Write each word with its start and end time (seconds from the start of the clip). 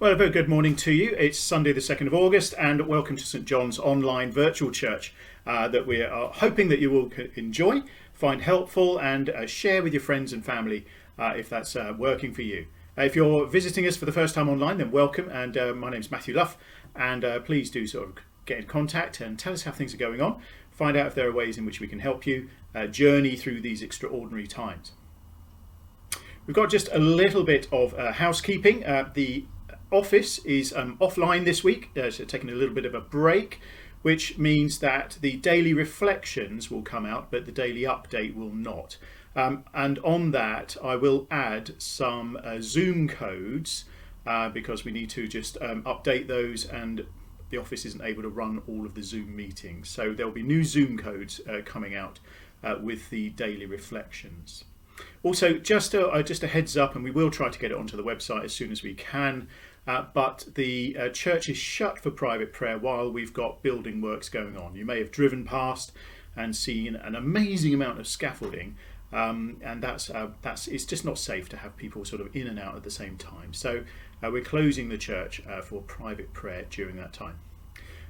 Well, 0.00 0.10
a 0.10 0.16
very 0.16 0.30
good 0.30 0.48
morning 0.48 0.74
to 0.76 0.92
you. 0.92 1.14
It's 1.16 1.38
Sunday, 1.38 1.72
the 1.72 1.80
2nd 1.80 2.08
of 2.08 2.14
August, 2.14 2.52
and 2.58 2.88
welcome 2.88 3.14
to 3.16 3.24
St 3.24 3.44
John's 3.44 3.78
online 3.78 4.32
virtual 4.32 4.72
church 4.72 5.14
uh, 5.46 5.68
that 5.68 5.86
we 5.86 6.02
are 6.02 6.32
hoping 6.32 6.68
that 6.70 6.80
you 6.80 6.90
will 6.90 7.12
enjoy, 7.36 7.80
find 8.12 8.42
helpful, 8.42 8.98
and 8.98 9.30
uh, 9.30 9.46
share 9.46 9.84
with 9.84 9.92
your 9.92 10.02
friends 10.02 10.32
and 10.32 10.44
family 10.44 10.84
uh, 11.16 11.34
if 11.36 11.48
that's 11.48 11.76
uh, 11.76 11.94
working 11.96 12.34
for 12.34 12.42
you. 12.42 12.66
Uh, 12.98 13.02
if 13.02 13.14
you're 13.14 13.46
visiting 13.46 13.86
us 13.86 13.96
for 13.96 14.04
the 14.04 14.10
first 14.10 14.34
time 14.34 14.48
online, 14.48 14.78
then 14.78 14.90
welcome. 14.90 15.28
And 15.28 15.56
uh, 15.56 15.72
my 15.74 15.90
name 15.90 16.00
is 16.00 16.10
Matthew 16.10 16.34
Luff, 16.34 16.58
and 16.96 17.24
please 17.44 17.70
do 17.70 17.86
sort 17.86 18.08
of 18.08 18.16
get 18.46 18.58
in 18.58 18.66
contact 18.66 19.20
and 19.20 19.38
tell 19.38 19.52
us 19.52 19.62
how 19.62 19.70
things 19.70 19.94
are 19.94 19.98
going 19.98 20.20
on. 20.20 20.42
Find 20.72 20.96
out 20.96 21.06
if 21.06 21.14
there 21.14 21.28
are 21.28 21.32
ways 21.32 21.56
in 21.56 21.64
which 21.64 21.78
we 21.78 21.86
can 21.86 22.00
help 22.00 22.26
you 22.26 22.48
journey 22.90 23.36
through 23.36 23.60
these 23.60 23.80
extraordinary 23.80 24.48
times. 24.48 24.90
We've 26.48 26.56
got 26.56 26.68
just 26.68 26.88
a 26.92 26.98
little 26.98 27.44
bit 27.44 27.68
of 27.72 27.96
housekeeping. 27.96 28.80
The 28.80 29.44
office 29.94 30.38
is 30.40 30.72
um, 30.74 30.98
offline 30.98 31.44
this 31.44 31.62
week, 31.62 31.90
uh, 31.96 32.10
so 32.10 32.24
taking 32.24 32.50
a 32.50 32.54
little 32.54 32.74
bit 32.74 32.84
of 32.84 32.94
a 32.94 33.00
break, 33.00 33.60
which 34.02 34.36
means 34.36 34.80
that 34.80 35.18
the 35.20 35.36
daily 35.36 35.72
reflections 35.72 36.70
will 36.70 36.82
come 36.82 37.06
out, 37.06 37.30
but 37.30 37.46
the 37.46 37.52
daily 37.52 37.82
update 37.82 38.34
will 38.34 38.52
not. 38.52 38.98
Um, 39.36 39.64
and 39.72 39.98
on 40.00 40.32
that, 40.32 40.76
I 40.82 40.96
will 40.96 41.26
add 41.30 41.74
some 41.78 42.38
uh, 42.44 42.56
Zoom 42.60 43.08
codes 43.08 43.84
uh, 44.26 44.48
because 44.48 44.84
we 44.84 44.92
need 44.92 45.10
to 45.10 45.26
just 45.26 45.56
um, 45.60 45.82
update 45.84 46.26
those 46.26 46.66
and 46.66 47.06
the 47.50 47.58
office 47.58 47.84
isn't 47.84 48.02
able 48.02 48.22
to 48.22 48.28
run 48.28 48.62
all 48.66 48.84
of 48.84 48.94
the 48.94 49.02
Zoom 49.02 49.34
meetings. 49.34 49.88
So 49.88 50.12
there'll 50.12 50.32
be 50.32 50.42
new 50.42 50.64
Zoom 50.64 50.98
codes 50.98 51.40
uh, 51.48 51.60
coming 51.64 51.94
out 51.94 52.20
with 52.80 53.10
the 53.10 53.28
daily 53.30 53.66
reflections. 53.66 54.64
Also, 55.22 55.54
just 55.54 55.94
a, 55.94 56.06
uh, 56.08 56.22
just 56.22 56.42
a 56.42 56.46
heads 56.46 56.76
up, 56.76 56.94
and 56.94 57.02
we 57.02 57.10
will 57.10 57.30
try 57.30 57.48
to 57.48 57.58
get 57.58 57.70
it 57.70 57.76
onto 57.76 57.96
the 57.96 58.02
website 58.02 58.44
as 58.44 58.52
soon 58.52 58.70
as 58.70 58.82
we 58.82 58.94
can. 58.94 59.48
Uh, 59.86 60.04
but 60.14 60.46
the 60.54 60.96
uh, 60.98 61.08
church 61.10 61.48
is 61.48 61.58
shut 61.58 61.98
for 61.98 62.10
private 62.10 62.52
prayer 62.52 62.78
while 62.78 63.10
we've 63.10 63.34
got 63.34 63.62
building 63.62 64.00
works 64.00 64.28
going 64.28 64.56
on. 64.56 64.74
You 64.74 64.84
may 64.86 64.98
have 64.98 65.10
driven 65.10 65.44
past 65.44 65.92
and 66.36 66.56
seen 66.56 66.96
an 66.96 67.14
amazing 67.14 67.74
amount 67.74 68.00
of 68.00 68.06
scaffolding, 68.06 68.76
um, 69.12 69.58
and 69.62 69.82
that's 69.82 70.08
uh, 70.08 70.30
that's 70.42 70.66
it's 70.68 70.84
just 70.84 71.04
not 71.04 71.18
safe 71.18 71.48
to 71.50 71.58
have 71.58 71.76
people 71.76 72.04
sort 72.04 72.22
of 72.22 72.34
in 72.34 72.46
and 72.46 72.58
out 72.58 72.76
at 72.76 72.82
the 72.82 72.90
same 72.90 73.16
time. 73.18 73.52
So 73.52 73.84
uh, 74.22 74.30
we're 74.30 74.42
closing 74.42 74.88
the 74.88 74.98
church 74.98 75.42
uh, 75.46 75.60
for 75.60 75.82
private 75.82 76.32
prayer 76.32 76.64
during 76.70 76.96
that 76.96 77.12
time. 77.12 77.38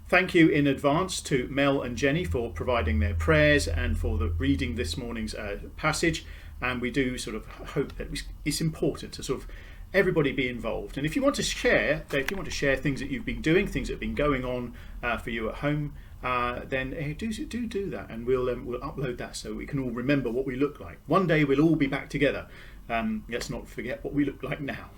Thank 0.07 0.35
you 0.35 0.49
in 0.49 0.67
advance 0.67 1.21
to 1.23 1.49
Mel 1.49 1.83
and 1.83 1.97
Jenny 1.97 2.25
for 2.25 2.51
providing 2.51 3.01
their 3.01 3.15
prayers 3.15 3.67
and 3.67 3.99
for 3.99 4.19
the 4.19 4.29
reading 4.29 4.77
this 4.77 4.99
morning's 4.99 5.35
passage 5.77 6.27
and 6.61 6.81
we 6.81 6.91
do 6.91 7.19
sort 7.19 7.37
of 7.37 7.47
hope 7.47 7.97
that 7.97 8.09
it's 8.45 8.61
important 8.61 9.13
to 9.13 9.23
sort 9.23 9.43
of 9.43 9.49
everybody 9.95 10.33
be 10.33 10.49
involved. 10.49 10.99
And 10.99 11.07
if 11.07 11.17
you 11.17 11.23
want 11.23 11.37
to 11.37 11.43
share, 11.43 12.05
if 12.13 12.31
you 12.31 12.37
want 12.37 12.49
to 12.49 12.55
share 12.55 12.77
things 12.77 13.01
that 13.01 13.11
you've 13.11 13.25
been 13.25 13.41
doing, 13.41 13.67
things 13.67 13.89
that 13.89 13.95
have 13.95 14.01
been 14.01 14.15
going 14.15 14.45
on 14.45 14.75
uh, 15.03 15.17
for 15.17 15.31
you 15.31 15.49
at 15.49 15.57
home, 15.57 15.95
uh, 16.23 16.61
then 16.67 16.95
uh, 16.95 17.15
do 17.17 17.33
do 17.33 17.67
do 17.67 17.91
that, 17.91 18.11
and 18.11 18.27
we'll 18.27 18.49
um, 18.49 18.65
we'll 18.65 18.81
upload 18.81 19.19
that 19.19 19.37
so 19.37 19.55
we 19.55 19.67
can 19.67 19.79
all 19.79 19.91
remember 19.91 20.31
what 20.31 20.47
we 20.47 20.57
look 20.57 20.81
like. 20.81 20.99
One 21.07 21.27
day 21.27 21.45
we'll 21.45 21.61
all 21.61 21.77
be 21.77 21.87
back 21.87 22.09
together. 22.09 22.49
Um, 22.89 23.25
let's 23.29 23.49
not 23.49 23.69
forget 23.69 24.03
what 24.03 24.15
we 24.15 24.25
look 24.25 24.43
like 24.43 24.61
now. 24.61 24.91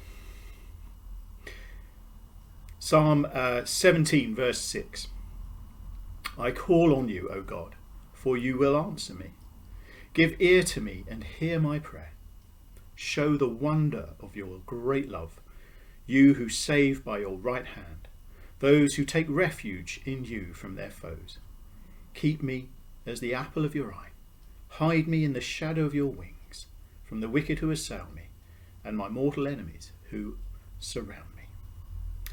Psalm 2.79 3.27
uh, 3.33 3.65
17, 3.65 4.35
verse 4.35 4.61
6. 4.61 5.09
I 6.39 6.53
call 6.53 6.95
on 6.95 7.09
you, 7.09 7.29
O 7.29 7.43
God, 7.43 7.75
for 8.13 8.37
you 8.37 8.57
will 8.57 8.77
answer 8.77 9.15
me. 9.15 9.31
Give 10.15 10.37
ear 10.39 10.63
to 10.63 10.81
me 10.81 11.05
and 11.09 11.25
hear 11.25 11.59
my 11.59 11.79
prayer. 11.81 12.13
Show 12.97 13.37
the 13.37 13.49
wonder 13.49 14.15
of 14.21 14.35
your 14.35 14.61
great 14.65 15.11
love, 15.11 15.39
you 16.07 16.35
who 16.35 16.49
save 16.49 17.05
by 17.05 17.19
your 17.19 17.37
right 17.37 17.67
hand, 17.67 18.09
those 18.59 18.95
who 18.95 19.05
take 19.05 19.27
refuge 19.29 20.01
in 20.07 20.25
you 20.25 20.55
from 20.55 20.75
their 20.75 20.91
foes. 20.91 21.39
Keep 22.15 22.43
me 22.43 22.71
as 23.05 23.21
the 23.21 23.35
apple 23.35 23.67
of 23.67 23.75
your 23.75 23.93
eye. 23.93 24.09
Hide 24.69 25.07
me 25.07 25.25
in 25.25 25.35
the 25.35 25.43
shadow 25.43 25.85
of 25.85 25.95
your 25.95 26.07
wings 26.07 26.67
from 27.05 27.21
the 27.21 27.29
wicked 27.29 27.59
who 27.59 27.71
assail 27.71 28.07
me 28.15 28.23
and 28.83 28.97
my 28.97 29.09
mortal 29.09 29.47
enemies 29.47 29.93
who 30.11 30.39
surround 30.79 31.35
me. 31.37 31.45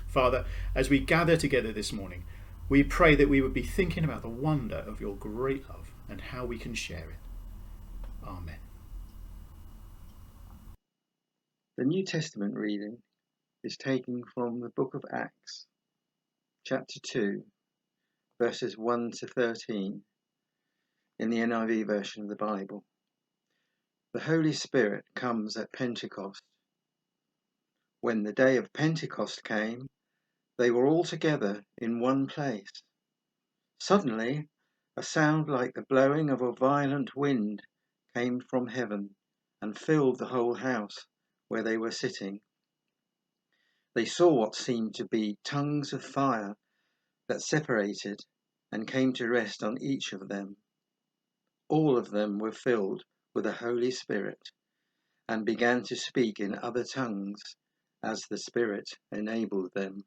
Father, 0.08 0.46
as 0.74 0.90
we 0.90 1.00
gather 1.00 1.36
together 1.36 1.74
this 1.74 1.92
morning, 1.92 2.24
we 2.70 2.84
pray 2.84 3.16
that 3.16 3.30
we 3.30 3.42
would 3.42 3.54
be 3.54 3.64
thinking 3.64 4.06
about 4.06 4.22
the 4.22 4.30
wonder 4.30 4.78
of 4.78 5.02
your 5.02 5.16
great 5.16 5.68
love 5.70 5.92
and 6.08 6.22
how 6.22 6.46
we 6.46 6.58
can 6.58 6.74
share 6.74 7.10
it. 7.10 8.26
Amen. 8.26 8.63
The 11.76 11.86
New 11.86 12.06
Testament 12.06 12.54
reading 12.54 13.02
is 13.64 13.78
taken 13.78 14.24
from 14.36 14.60
the 14.60 14.70
book 14.70 14.94
of 14.94 15.04
Acts, 15.12 15.66
chapter 16.64 17.00
2, 17.00 17.44
verses 18.40 18.78
1 18.78 19.10
to 19.10 19.28
13, 19.28 20.06
in 21.18 21.30
the 21.32 21.38
NIV 21.38 21.88
version 21.88 22.22
of 22.22 22.30
the 22.30 22.36
Bible. 22.36 22.84
The 24.14 24.20
Holy 24.20 24.54
Spirit 24.54 25.04
comes 25.16 25.58
at 25.58 25.72
Pentecost. 25.72 26.44
When 28.02 28.22
the 28.22 28.34
day 28.34 28.58
of 28.58 28.72
Pentecost 28.74 29.44
came, 29.44 29.88
they 30.60 30.70
were 30.70 30.86
all 30.86 31.04
together 31.04 31.66
in 31.80 32.00
one 32.00 32.28
place. 32.28 32.84
Suddenly, 33.80 34.48
a 34.96 35.02
sound 35.02 35.50
like 35.50 35.74
the 35.74 35.86
blowing 35.90 36.30
of 36.30 36.44
a 36.44 36.52
violent 36.52 37.16
wind 37.16 37.64
came 38.14 38.42
from 38.42 38.68
heaven 38.68 39.16
and 39.60 39.76
filled 39.76 40.20
the 40.20 40.28
whole 40.28 40.54
house 40.54 41.08
where 41.54 41.62
they 41.62 41.78
were 41.78 41.92
sitting. 41.92 42.42
They 43.94 44.06
saw 44.06 44.34
what 44.34 44.56
seemed 44.56 44.96
to 44.96 45.06
be 45.06 45.38
tongues 45.44 45.94
of 45.94 46.04
fire 46.04 46.56
that 47.28 47.44
separated 47.44 48.20
and 48.72 48.88
came 48.88 49.14
to 49.14 49.30
rest 49.30 49.62
on 49.62 49.78
each 49.80 50.14
of 50.14 50.28
them. 50.28 50.58
All 51.70 51.96
of 51.96 52.10
them 52.10 52.40
were 52.40 52.52
filled 52.52 53.04
with 53.36 53.44
the 53.44 53.54
Holy 53.54 53.92
Spirit 53.92 54.50
and 55.30 55.46
began 55.46 55.84
to 55.84 55.96
speak 55.96 56.40
in 56.40 56.56
other 56.56 56.84
tongues 56.84 57.44
as 58.02 58.24
the 58.32 58.40
Spirit 58.40 58.90
enabled 59.12 59.74
them. 59.76 60.06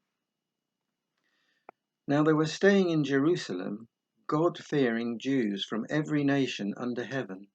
Now 2.08 2.24
there 2.24 2.34
were 2.34 2.46
staying 2.46 2.90
in 2.90 3.04
Jerusalem 3.04 3.86
God 4.26 4.58
fearing 4.58 5.20
Jews 5.20 5.64
from 5.64 5.86
every 5.88 6.24
nation 6.24 6.74
under 6.76 7.04
heaven. 7.04 7.46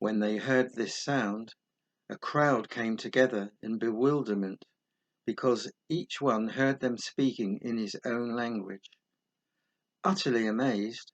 When 0.00 0.18
they 0.18 0.38
heard 0.38 0.74
this 0.74 1.00
sound, 1.00 1.54
a 2.10 2.18
crowd 2.18 2.68
came 2.68 2.96
together 2.96 3.52
in 3.62 3.78
bewilderment 3.78 4.64
because 5.26 5.70
each 5.88 6.20
one 6.20 6.48
heard 6.48 6.80
them 6.80 6.98
speaking 6.98 7.60
in 7.62 7.78
his 7.78 7.94
own 8.04 8.34
language. 8.34 8.90
Utterly 10.02 10.48
amazed, 10.48 11.12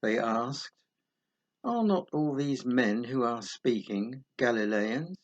they 0.00 0.18
asked, 0.18 0.70
Are 1.62 1.84
not 1.84 2.08
all 2.14 2.34
these 2.34 2.64
men 2.64 3.04
who 3.04 3.24
are 3.24 3.42
speaking 3.42 4.24
Galileans? 4.38 5.18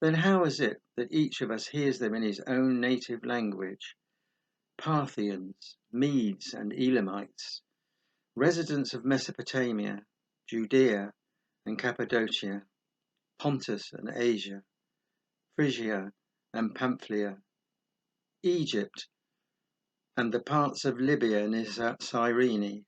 Then 0.00 0.14
how 0.14 0.42
is 0.44 0.58
it 0.58 0.82
that 0.96 1.12
each 1.12 1.40
of 1.40 1.52
us 1.52 1.68
hears 1.68 2.00
them 2.00 2.12
in 2.12 2.24
his 2.24 2.40
own 2.40 2.80
native 2.80 3.24
language? 3.24 3.94
Parthians, 4.76 5.76
Medes, 5.92 6.52
and 6.52 6.72
Elamites, 6.72 7.62
residents 8.34 8.92
of 8.92 9.04
Mesopotamia, 9.04 10.00
Judea, 10.48 11.12
and 11.64 11.78
Cappadocia, 11.78 12.66
Pontus 13.38 13.92
and 13.92 14.10
Asia, 14.14 14.62
Phrygia 15.56 16.12
and 16.52 16.74
Pamphylia, 16.74 17.38
Egypt, 18.42 19.08
and 20.16 20.32
the 20.32 20.42
parts 20.42 20.84
of 20.84 21.00
Libya 21.00 21.48
near 21.48 21.66
Cyrene, 22.00 22.84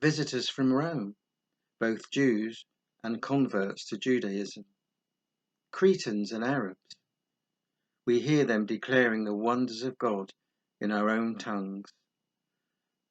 visitors 0.00 0.48
from 0.48 0.72
Rome, 0.72 1.16
both 1.80 2.10
Jews 2.10 2.64
and 3.02 3.20
converts 3.20 3.86
to 3.86 3.98
Judaism, 3.98 4.64
Cretans 5.72 6.32
and 6.32 6.44
Arabs. 6.44 6.96
We 8.06 8.20
hear 8.20 8.44
them 8.44 8.66
declaring 8.66 9.24
the 9.24 9.34
wonders 9.34 9.82
of 9.82 9.98
God 9.98 10.32
in 10.80 10.92
our 10.92 11.10
own 11.10 11.36
tongues. 11.36 11.92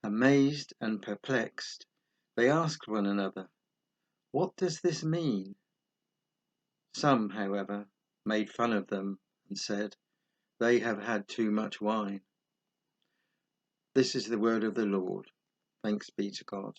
Amazed 0.03 0.73
and 0.79 1.01
perplexed, 1.01 1.85
they 2.35 2.49
asked 2.49 2.87
one 2.87 3.05
another, 3.05 3.49
what 4.31 4.55
does 4.55 4.79
this 4.81 5.03
mean? 5.03 5.55
Some, 6.97 7.29
however, 7.29 7.85
made 8.25 8.49
fun 8.49 8.73
of 8.73 8.87
them 8.87 9.19
and 9.49 9.55
said, 9.55 9.95
They 10.59 10.79
have 10.79 10.99
had 10.99 11.27
too 11.27 11.51
much 11.51 11.79
wine. 11.79 12.21
This 13.93 14.15
is 14.15 14.25
the 14.25 14.39
word 14.39 14.63
of 14.63 14.73
the 14.73 14.85
Lord. 14.85 15.27
Thanks 15.83 16.09
be 16.09 16.31
to 16.31 16.43
God. 16.45 16.73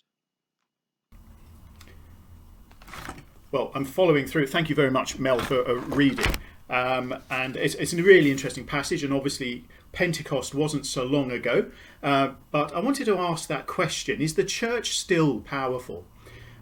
Well, 3.53 3.71
I'm 3.77 3.85
following 3.85 4.27
through. 4.27 4.49
Thank 4.49 4.69
you 4.69 4.75
very 4.75 4.91
much, 4.91 5.21
Mel, 5.21 5.39
for 5.39 5.65
uh, 5.65 5.75
reading. 5.75 6.35
Um, 6.69 7.15
and 7.31 7.57
it's, 7.57 7.77
it's, 7.77 7.93
a 7.93 8.03
really 8.03 8.33
interesting 8.33 8.67
passage, 8.67 9.05
and 9.05 9.15
obviously 9.15 9.67
Pentecost 9.93 10.53
wasn't 10.53 10.85
so 10.85 11.05
long 11.05 11.31
ago. 11.31 11.71
Uh, 12.03 12.31
but 12.51 12.75
I 12.75 12.81
wanted 12.81 13.05
to 13.05 13.17
ask 13.17 13.49
that 13.49 13.69
question 13.69 14.21
Is 14.21 14.35
the 14.35 14.43
church 14.43 14.99
still 14.99 15.39
powerful? 15.43 16.07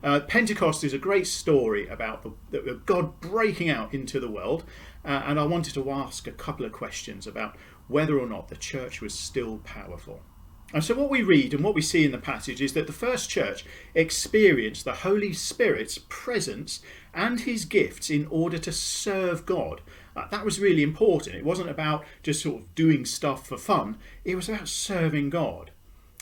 Uh, 0.07 0.21
Pentecost 0.21 0.85
is 0.85 0.93
a 0.93 0.99
great 0.99 1.27
story 1.27 1.89
about 1.89 2.23
the, 2.23 2.61
the, 2.61 2.81
God 2.87 3.21
breaking 3.21 3.69
out 3.69 3.93
into 3.93 4.21
the 4.21 4.31
world, 4.31 4.63
uh, 5.05 5.23
and 5.27 5.41
I 5.41 5.45
wanted 5.45 5.75
to 5.75 5.91
ask 5.91 6.29
a 6.29 6.33
couple 6.33 6.65
of 6.65 6.71
questions 6.71 7.27
about 7.27 7.57
whether 7.89 8.17
or 8.17 8.29
not 8.29 8.47
the 8.47 8.55
church 8.55 9.01
was 9.01 9.13
still 9.13 9.59
powerful. 9.65 10.21
And 10.73 10.85
so, 10.85 10.95
what 10.95 11.11
we 11.11 11.23
read 11.23 11.53
and 11.55 11.65
what 11.65 11.75
we 11.75 11.83
see 11.83 12.05
in 12.05 12.13
the 12.13 12.19
passage 12.19 12.63
is 12.63 12.73
that 12.75 12.87
the 12.87 12.93
first 12.93 13.29
church 13.29 13.65
experienced 13.97 14.85
the 14.85 14.93
Holy 14.93 15.33
Spirit's 15.33 15.99
presence 16.09 16.83
and 17.13 17.41
his 17.41 17.65
gifts 17.65 18.09
in 18.09 18.29
order 18.31 18.59
to 18.59 18.71
serve 18.71 19.45
God. 19.45 19.81
Uh, 20.15 20.29
that 20.29 20.45
was 20.45 20.61
really 20.61 20.85
important. 20.85 21.35
It 21.35 21.45
wasn't 21.45 21.69
about 21.69 22.05
just 22.23 22.43
sort 22.43 22.63
of 22.63 22.75
doing 22.77 23.07
stuff 23.07 23.45
for 23.45 23.57
fun, 23.57 23.97
it 24.25 24.37
was 24.37 24.49
about 24.49 24.69
serving 24.69 25.31
God. 25.31 25.73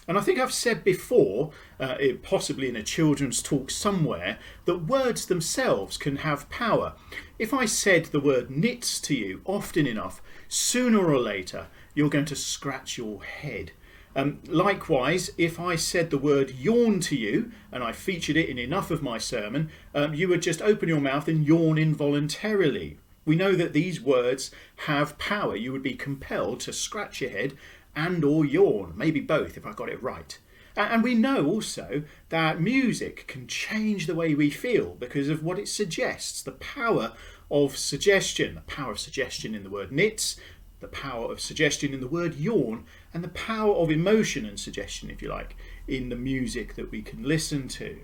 And 0.06 0.18
I 0.18 0.20
think 0.20 0.38
I've 0.38 0.52
said 0.52 0.84
before, 0.84 1.50
uh, 1.80 1.96
possibly 2.22 2.68
in 2.68 2.76
a 2.76 2.82
children's 2.82 3.42
talk 3.42 3.70
somewhere, 3.70 4.38
that 4.66 4.86
words 4.86 5.26
themselves 5.26 5.96
can 5.96 6.16
have 6.16 6.50
power. 6.50 6.94
If 7.38 7.54
I 7.54 7.64
said 7.64 8.06
the 8.06 8.20
word 8.20 8.50
nits 8.50 9.00
to 9.00 9.14
you 9.14 9.40
often 9.44 9.86
enough, 9.86 10.20
sooner 10.48 11.04
or 11.04 11.18
later 11.18 11.68
you're 11.94 12.10
going 12.10 12.26
to 12.26 12.36
scratch 12.36 12.98
your 12.98 13.22
head. 13.22 13.72
Um, 14.16 14.40
likewise, 14.46 15.30
if 15.36 15.58
I 15.58 15.74
said 15.74 16.10
the 16.10 16.18
word 16.18 16.50
yawn 16.50 17.00
to 17.00 17.16
you, 17.16 17.50
and 17.72 17.82
I 17.82 17.92
featured 17.92 18.36
it 18.36 18.48
in 18.48 18.58
enough 18.58 18.90
of 18.90 19.02
my 19.02 19.18
sermon, 19.18 19.70
um, 19.94 20.14
you 20.14 20.28
would 20.28 20.42
just 20.42 20.62
open 20.62 20.88
your 20.88 21.00
mouth 21.00 21.26
and 21.26 21.44
yawn 21.44 21.78
involuntarily. 21.78 22.98
We 23.24 23.36
know 23.36 23.54
that 23.54 23.72
these 23.72 24.00
words 24.00 24.50
have 24.86 25.18
power. 25.18 25.56
You 25.56 25.72
would 25.72 25.82
be 25.82 25.94
compelled 25.94 26.60
to 26.60 26.72
scratch 26.72 27.20
your 27.20 27.30
head 27.30 27.54
and 27.96 28.24
or 28.24 28.44
yawn, 28.44 28.92
maybe 28.96 29.20
both 29.20 29.56
if 29.56 29.66
I 29.66 29.72
got 29.72 29.88
it 29.88 30.02
right. 30.02 30.38
And 30.76 31.04
we 31.04 31.14
know 31.14 31.46
also 31.46 32.02
that 32.30 32.60
music 32.60 33.26
can 33.28 33.46
change 33.46 34.06
the 34.06 34.14
way 34.14 34.34
we 34.34 34.50
feel 34.50 34.96
because 34.96 35.28
of 35.28 35.44
what 35.44 35.58
it 35.58 35.68
suggests, 35.68 36.42
the 36.42 36.52
power 36.52 37.12
of 37.50 37.76
suggestion, 37.76 38.56
the 38.56 38.60
power 38.62 38.92
of 38.92 38.98
suggestion 38.98 39.54
in 39.54 39.62
the 39.62 39.70
word 39.70 39.92
nits, 39.92 40.36
the 40.80 40.88
power 40.88 41.30
of 41.30 41.40
suggestion 41.40 41.94
in 41.94 42.00
the 42.00 42.08
word 42.08 42.34
yawn, 42.34 42.84
and 43.12 43.22
the 43.22 43.28
power 43.28 43.74
of 43.74 43.90
emotion 43.90 44.44
and 44.44 44.58
suggestion, 44.58 45.10
if 45.10 45.22
you 45.22 45.28
like, 45.28 45.56
in 45.86 46.08
the 46.08 46.16
music 46.16 46.74
that 46.74 46.90
we 46.90 47.02
can 47.02 47.22
listen 47.22 47.68
to. 47.68 48.00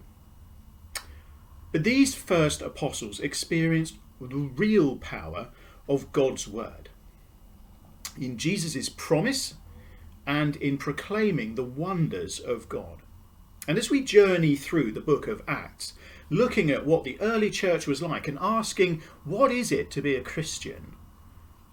But 1.72 1.84
these 1.84 2.14
first 2.14 2.62
apostles 2.62 3.20
experienced 3.20 3.96
the 4.20 4.36
real 4.36 4.96
power 4.96 5.48
of 5.88 6.12
God's 6.12 6.46
word. 6.46 6.88
In 8.18 8.38
Jesus' 8.38 8.88
promise 8.88 9.54
and 10.26 10.56
in 10.56 10.78
proclaiming 10.78 11.54
the 11.54 11.64
wonders 11.64 12.38
of 12.38 12.68
God. 12.68 13.02
And 13.68 13.78
as 13.78 13.90
we 13.90 14.02
journey 14.02 14.56
through 14.56 14.92
the 14.92 15.00
book 15.00 15.26
of 15.26 15.42
Acts, 15.46 15.94
looking 16.30 16.70
at 16.70 16.86
what 16.86 17.04
the 17.04 17.20
early 17.20 17.50
church 17.50 17.86
was 17.86 18.00
like 18.00 18.28
and 18.28 18.38
asking, 18.40 19.02
what 19.24 19.50
is 19.50 19.70
it 19.70 19.90
to 19.92 20.02
be 20.02 20.14
a 20.14 20.22
Christian? 20.22 20.94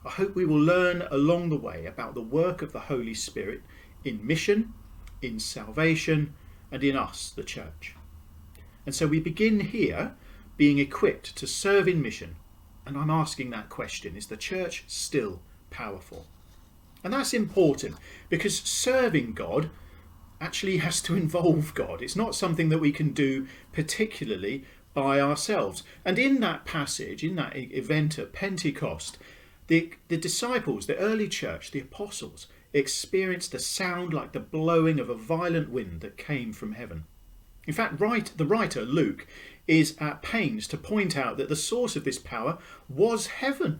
I 0.06 0.10
hope 0.10 0.36
we 0.36 0.46
will 0.46 0.60
learn 0.60 1.04
along 1.12 1.50
the 1.50 1.58
way 1.58 1.86
about 1.86 2.14
the 2.14 2.22
work 2.22 2.62
of 2.62 2.72
the 2.72 2.82
Holy 2.82 3.14
Spirit 3.14 3.62
in 4.04 4.26
mission, 4.26 4.74
in 5.22 5.40
salvation, 5.40 6.34
and 6.72 6.84
in 6.84 6.96
us, 6.96 7.30
the 7.30 7.44
church. 7.44 7.96
And 8.86 8.96
so 8.96 9.08
we 9.08 9.20
begin 9.20 9.60
here 9.60 10.16
being 10.56 10.80
equipped 10.80 11.36
to 11.36 11.48
serve 11.48 11.88
in 11.88 12.02
mission. 12.02 12.38
And 12.86 12.98
I'm 12.98 13.10
asking 13.10 13.50
that 13.50 13.70
question 13.70 14.16
is 14.16 14.28
the 14.28 14.38
church 14.38 14.86
still 14.88 15.42
powerful? 15.70 16.26
And 17.08 17.14
that's 17.14 17.34
important 17.34 17.96
because 18.28 18.60
serving 18.60 19.32
God 19.32 19.70
actually 20.42 20.80
has 20.80 21.00
to 21.04 21.16
involve 21.16 21.74
God. 21.74 22.02
It's 22.02 22.18
not 22.18 22.36
something 22.36 22.68
that 22.68 22.80
we 22.80 22.92
can 22.92 23.14
do 23.14 23.48
particularly 23.72 24.66
by 24.94 25.22
ourselves. 25.22 25.84
And 26.04 26.20
in 26.20 26.42
that 26.42 26.66
passage, 26.66 27.24
in 27.24 27.38
that 27.38 27.56
event 27.56 28.20
at 28.20 28.34
Pentecost, 28.34 29.20
the, 29.68 29.94
the 30.10 30.18
disciples, 30.18 30.86
the 30.86 30.98
early 30.98 31.30
church, 31.30 31.72
the 31.72 31.80
apostles, 31.80 32.48
experienced 32.74 33.54
a 33.54 33.60
sound 33.60 34.14
like 34.14 34.34
the 34.34 34.42
blowing 34.42 35.00
of 35.00 35.10
a 35.10 35.16
violent 35.16 35.70
wind 35.70 36.02
that 36.02 36.18
came 36.18 36.52
from 36.52 36.74
heaven. 36.74 37.06
In 37.66 37.74
fact, 37.74 38.00
the 38.38 38.46
writer, 38.46 38.82
Luke, 38.82 39.26
is 39.66 39.96
at 40.02 40.22
pains 40.22 40.68
to 40.68 40.78
point 40.78 41.16
out 41.16 41.38
that 41.38 41.48
the 41.48 41.56
source 41.56 41.96
of 41.96 42.04
this 42.04 42.20
power 42.20 42.58
was 42.90 43.28
heaven. 43.28 43.80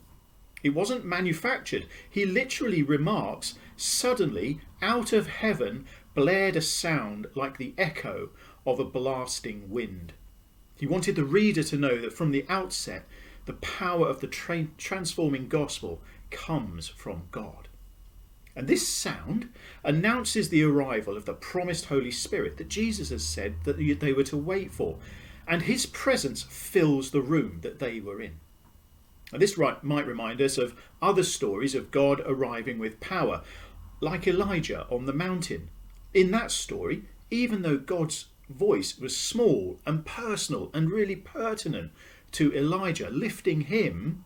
It 0.64 0.74
wasn't 0.74 1.06
manufactured. 1.06 1.86
He 2.10 2.26
literally 2.26 2.82
remarks, 2.82 3.56
suddenly 3.76 4.60
out 4.82 5.14
of 5.14 5.28
heaven 5.28 5.86
blared 6.16 6.56
a 6.56 6.62
sound 6.62 7.28
like 7.36 7.58
the 7.58 7.74
echo 7.78 8.30
of 8.66 8.80
a 8.80 8.86
blasting 8.86 9.70
wind. 9.70 10.14
He 10.80 10.88
wanted 10.88 11.16
the 11.16 11.24
reader 11.24 11.64
to 11.64 11.78
know 11.78 12.00
that 12.02 12.14
from 12.14 12.32
the 12.32 12.46
outset, 12.50 13.06
the 13.46 13.54
power 13.54 14.08
of 14.08 14.20
the 14.20 14.28
tra- 14.28 14.68
transforming 14.78 15.48
gospel 15.48 16.02
comes 16.32 16.88
from 16.88 17.24
God. 17.32 17.68
And 18.56 18.68
this 18.68 18.88
sound 18.88 19.50
announces 19.84 20.50
the 20.50 20.64
arrival 20.64 21.16
of 21.16 21.26
the 21.26 21.34
promised 21.34 21.86
Holy 21.86 22.12
Spirit 22.12 22.58
that 22.58 22.68
Jesus 22.68 23.10
has 23.10 23.24
said 23.24 23.56
that 23.66 23.78
they 23.78 24.14
were 24.14 24.24
to 24.24 24.38
wait 24.38 24.72
for, 24.72 24.98
and 25.48 25.62
his 25.62 25.86
presence 25.86 26.42
fills 26.42 27.12
the 27.12 27.22
room 27.22 27.60
that 27.62 27.78
they 27.78 28.00
were 28.00 28.20
in. 28.20 28.40
This 29.34 29.58
might 29.58 30.08
remind 30.08 30.42
us 30.42 30.58
of 30.58 30.76
other 31.02 31.24
stories 31.24 31.76
of 31.76 31.92
God 31.92 32.22
arriving 32.26 32.80
with 32.80 33.00
power, 33.00 33.42
like 34.00 34.28
Elijah 34.28 34.86
on 34.90 35.06
the 35.06 35.14
mountain. 35.14 35.70
In 36.14 36.32
that 36.32 36.52
story, 36.52 37.04
even 37.30 37.62
though 37.62 37.78
God's 37.78 38.28
voice 38.50 38.98
was 38.98 39.18
small 39.18 39.80
and 39.86 40.06
personal 40.06 40.70
and 40.74 40.90
really 40.90 41.16
pertinent 41.16 41.92
to 42.32 42.56
Elijah, 42.56 43.10
lifting 43.10 43.62
him, 43.62 44.24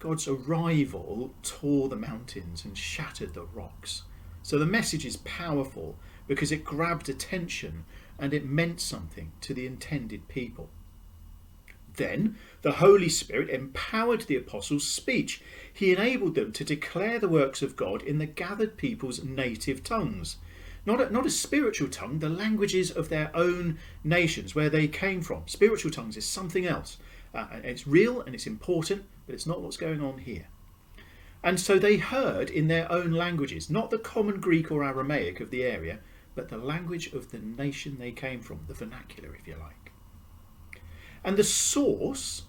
God's 0.00 0.26
arrival 0.26 1.34
tore 1.42 1.88
the 1.88 1.96
mountains 1.96 2.64
and 2.64 2.76
shattered 2.76 3.34
the 3.34 3.44
rocks. 3.44 4.02
So 4.42 4.58
the 4.58 4.66
message 4.66 5.04
is 5.04 5.18
powerful 5.18 5.96
because 6.26 6.50
it 6.50 6.64
grabbed 6.64 7.08
attention 7.08 7.84
and 8.18 8.34
it 8.34 8.44
meant 8.44 8.80
something 8.80 9.32
to 9.42 9.54
the 9.54 9.66
intended 9.66 10.26
people. 10.28 10.70
Then 12.00 12.38
the 12.62 12.72
Holy 12.72 13.10
Spirit 13.10 13.50
empowered 13.50 14.22
the 14.22 14.36
apostles' 14.36 14.88
speech. 14.88 15.42
He 15.70 15.92
enabled 15.92 16.34
them 16.34 16.50
to 16.52 16.64
declare 16.64 17.18
the 17.18 17.28
works 17.28 17.60
of 17.60 17.76
God 17.76 18.00
in 18.00 18.16
the 18.16 18.24
gathered 18.24 18.78
people's 18.78 19.22
native 19.22 19.84
tongues. 19.84 20.38
Not 20.86 21.02
a, 21.02 21.10
not 21.10 21.26
a 21.26 21.30
spiritual 21.30 21.90
tongue, 21.90 22.20
the 22.20 22.30
languages 22.30 22.90
of 22.90 23.10
their 23.10 23.30
own 23.36 23.76
nations, 24.02 24.54
where 24.54 24.70
they 24.70 24.88
came 24.88 25.20
from. 25.20 25.42
Spiritual 25.46 25.90
tongues 25.90 26.16
is 26.16 26.24
something 26.24 26.64
else. 26.64 26.96
Uh, 27.34 27.48
it's 27.62 27.86
real 27.86 28.22
and 28.22 28.34
it's 28.34 28.46
important, 28.46 29.04
but 29.26 29.34
it's 29.34 29.46
not 29.46 29.60
what's 29.60 29.76
going 29.76 30.00
on 30.00 30.20
here. 30.20 30.48
And 31.44 31.60
so 31.60 31.78
they 31.78 31.98
heard 31.98 32.48
in 32.48 32.68
their 32.68 32.90
own 32.90 33.12
languages, 33.12 33.68
not 33.68 33.90
the 33.90 33.98
common 33.98 34.40
Greek 34.40 34.72
or 34.72 34.84
Aramaic 34.84 35.38
of 35.40 35.50
the 35.50 35.64
area, 35.64 35.98
but 36.34 36.48
the 36.48 36.56
language 36.56 37.12
of 37.12 37.30
the 37.30 37.40
nation 37.40 37.98
they 37.98 38.10
came 38.10 38.40
from, 38.40 38.60
the 38.68 38.74
vernacular, 38.74 39.36
if 39.38 39.46
you 39.46 39.56
like. 39.60 39.79
And 41.22 41.36
the 41.36 41.44
source 41.44 42.42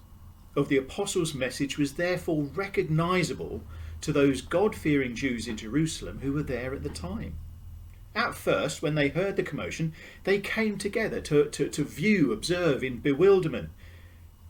of 0.55 0.69
the 0.69 0.77
apostles' 0.77 1.33
message 1.33 1.77
was 1.77 1.93
therefore 1.93 2.43
recognizable 2.43 3.63
to 4.01 4.11
those 4.11 4.41
God 4.41 4.75
fearing 4.75 5.15
Jews 5.15 5.47
in 5.47 5.57
Jerusalem 5.57 6.19
who 6.21 6.33
were 6.33 6.43
there 6.43 6.73
at 6.73 6.83
the 6.83 6.89
time. 6.89 7.37
At 8.13 8.35
first, 8.35 8.81
when 8.81 8.95
they 8.95 9.07
heard 9.07 9.35
the 9.37 9.43
commotion, 9.43 9.93
they 10.25 10.39
came 10.39 10.77
together 10.77 11.21
to, 11.21 11.45
to, 11.45 11.69
to 11.69 11.83
view, 11.83 12.33
observe 12.33 12.83
in 12.83 12.99
bewilderment. 12.99 13.69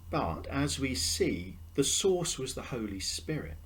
But 0.10 0.48
as 0.48 0.80
we 0.80 0.96
see, 0.96 1.58
the 1.76 1.84
source 1.84 2.40
was 2.40 2.56
the 2.56 2.64
Holy 2.64 3.00
Spirit. 3.00 3.58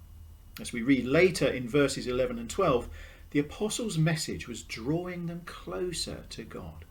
As 0.60 0.74
we 0.74 0.82
read 0.82 1.06
later 1.06 1.48
in 1.48 1.70
verses 1.70 2.08
11 2.08 2.40
and 2.40 2.50
12, 2.50 2.90
the 3.32 3.40
apostles' 3.40 3.98
message 3.98 4.48
was 4.48 4.64
drawing 4.64 5.26
them 5.26 5.42
closer 5.46 6.26
to 6.30 6.44
God. 6.44 6.86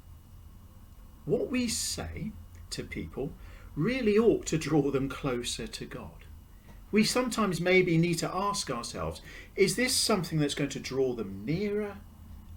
What 1.24 1.50
we 1.50 1.68
say 1.68 2.32
to 2.70 2.84
people 2.84 3.32
really 3.76 4.18
ought 4.18 4.46
to 4.46 4.58
draw 4.58 4.90
them 4.90 5.08
closer 5.08 5.66
to 5.66 5.84
God. 5.84 6.24
We 6.92 7.04
sometimes 7.04 7.60
maybe 7.60 7.98
need 7.98 8.18
to 8.18 8.34
ask 8.34 8.70
ourselves 8.70 9.20
is 9.56 9.76
this 9.76 9.94
something 9.94 10.38
that's 10.38 10.54
going 10.54 10.70
to 10.70 10.80
draw 10.80 11.12
them 11.14 11.42
nearer? 11.44 11.96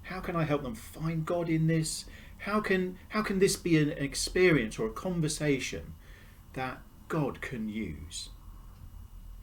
How 0.04 0.20
can 0.20 0.36
I 0.36 0.44
help 0.44 0.64
them 0.64 0.76
find 0.76 1.26
God 1.26 1.50
in 1.50 1.68
this? 1.68 2.06
How 2.40 2.62
can, 2.62 2.98
how 3.10 3.24
can 3.24 3.40
this 3.40 3.56
be 3.56 3.78
an 3.78 3.90
experience 3.90 4.78
or 4.78 4.88
a 4.88 4.92
conversation 4.92 5.96
that 6.54 6.82
God 7.08 7.42
can 7.42 7.68
use? 7.68 8.30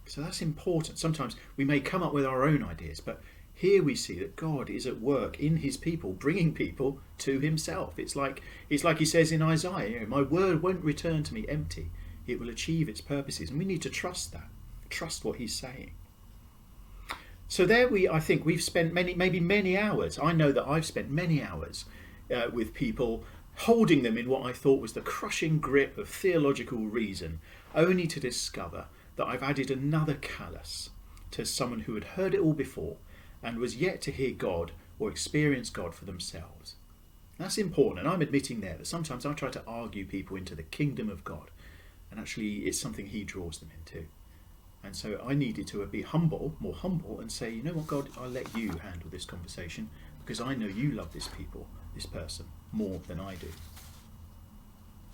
So 0.06 0.20
that's 0.20 0.42
important. 0.42 0.98
Sometimes 0.98 1.36
we 1.56 1.64
may 1.64 1.80
come 1.80 2.02
up 2.02 2.14
with 2.14 2.24
our 2.24 2.44
own 2.44 2.62
ideas, 2.62 3.00
but 3.00 3.22
here 3.54 3.82
we 3.82 3.94
see 3.94 4.18
that 4.18 4.36
God 4.36 4.68
is 4.68 4.86
at 4.86 5.00
work 5.00 5.38
in 5.38 5.58
his 5.58 5.76
people, 5.76 6.12
bringing 6.12 6.52
people 6.52 6.98
to 7.18 7.38
himself. 7.38 7.94
It's 7.96 8.16
like, 8.16 8.42
it's 8.68 8.82
like 8.82 8.98
he 8.98 9.04
says 9.04 9.30
in 9.30 9.42
Isaiah, 9.42 9.88
you 9.88 10.00
know, 10.00 10.06
My 10.06 10.22
word 10.22 10.62
won't 10.62 10.84
return 10.84 11.22
to 11.24 11.34
me 11.34 11.46
empty, 11.48 11.90
it 12.26 12.40
will 12.40 12.48
achieve 12.48 12.88
its 12.88 13.00
purposes. 13.00 13.50
And 13.50 13.58
we 13.58 13.64
need 13.64 13.82
to 13.82 13.90
trust 13.90 14.32
that, 14.32 14.48
trust 14.90 15.24
what 15.24 15.36
he's 15.36 15.54
saying. 15.54 15.92
So 17.46 17.64
there 17.64 17.86
we, 17.86 18.08
I 18.08 18.18
think 18.18 18.44
we've 18.44 18.62
spent 18.62 18.92
many, 18.92 19.14
maybe 19.14 19.38
many 19.38 19.78
hours. 19.78 20.18
I 20.18 20.32
know 20.32 20.50
that 20.50 20.66
I've 20.66 20.86
spent 20.86 21.10
many 21.10 21.40
hours 21.40 21.84
uh, 22.34 22.48
with 22.52 22.74
people 22.74 23.22
holding 23.58 24.02
them 24.02 24.18
in 24.18 24.28
what 24.28 24.44
I 24.44 24.52
thought 24.52 24.80
was 24.80 24.94
the 24.94 25.00
crushing 25.00 25.60
grip 25.60 25.96
of 25.96 26.08
theological 26.08 26.78
reason, 26.78 27.40
only 27.72 28.08
to 28.08 28.18
discover 28.18 28.86
that 29.14 29.26
I've 29.26 29.44
added 29.44 29.70
another 29.70 30.14
callus 30.14 30.90
to 31.30 31.44
someone 31.44 31.80
who 31.80 31.94
had 31.94 32.04
heard 32.04 32.34
it 32.34 32.40
all 32.40 32.52
before 32.52 32.96
and 33.44 33.58
was 33.58 33.76
yet 33.76 34.00
to 34.00 34.10
hear 34.10 34.32
God 34.32 34.72
or 34.98 35.10
experience 35.10 35.70
God 35.70 35.94
for 35.94 36.06
themselves. 36.06 36.74
That's 37.38 37.58
important, 37.58 38.00
and 38.00 38.08
I'm 38.08 38.22
admitting 38.22 38.60
there 38.60 38.76
that 38.78 38.86
sometimes 38.86 39.26
I 39.26 39.34
try 39.34 39.50
to 39.50 39.62
argue 39.66 40.06
people 40.06 40.36
into 40.36 40.54
the 40.54 40.62
kingdom 40.62 41.10
of 41.10 41.24
God, 41.24 41.50
and 42.10 42.18
actually 42.18 42.58
it's 42.60 42.80
something 42.80 43.06
He 43.06 43.24
draws 43.24 43.58
them 43.58 43.70
into. 43.78 44.06
And 44.82 44.94
so 44.94 45.20
I 45.26 45.34
needed 45.34 45.66
to 45.68 45.84
be 45.86 46.02
humble, 46.02 46.54
more 46.60 46.74
humble, 46.74 47.20
and 47.20 47.30
say, 47.30 47.50
you 47.50 47.62
know 47.62 47.72
what, 47.72 47.86
God, 47.86 48.08
I'll 48.18 48.28
let 48.28 48.54
you 48.56 48.68
handle 48.68 49.08
this 49.10 49.24
conversation 49.24 49.90
because 50.24 50.40
I 50.40 50.54
know 50.54 50.66
you 50.66 50.92
love 50.92 51.12
this 51.12 51.28
people, 51.28 51.66
this 51.94 52.06
person, 52.06 52.46
more 52.72 53.00
than 53.08 53.20
I 53.20 53.34
do. 53.34 53.48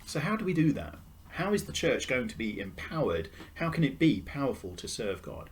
So, 0.05 0.19
how 0.19 0.35
do 0.35 0.45
we 0.45 0.53
do 0.53 0.71
that? 0.73 0.95
How 1.29 1.53
is 1.53 1.63
the 1.63 1.71
church 1.71 2.07
going 2.07 2.27
to 2.27 2.37
be 2.37 2.59
empowered? 2.59 3.29
How 3.55 3.69
can 3.69 3.83
it 3.83 3.97
be 3.97 4.21
powerful 4.21 4.75
to 4.75 4.87
serve 4.87 5.21
God? 5.21 5.49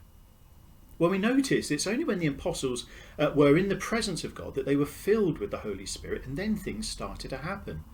Well, 0.99 1.09
we 1.09 1.17
notice 1.17 1.71
it's 1.71 1.87
only 1.87 2.03
when 2.03 2.19
the 2.19 2.27
apostles 2.27 2.85
uh, 3.17 3.31
were 3.33 3.57
in 3.57 3.69
the 3.69 3.77
presence 3.77 4.25
of 4.25 4.35
God 4.35 4.53
that 4.55 4.65
they 4.65 4.75
were 4.75 4.85
filled 4.85 5.39
with 5.39 5.49
the 5.49 5.59
Holy 5.59 5.85
Spirit, 5.85 6.25
and 6.25 6.37
then 6.37 6.57
things 6.57 6.89
started 6.89 7.29
to 7.29 7.37
happen. 7.37 7.85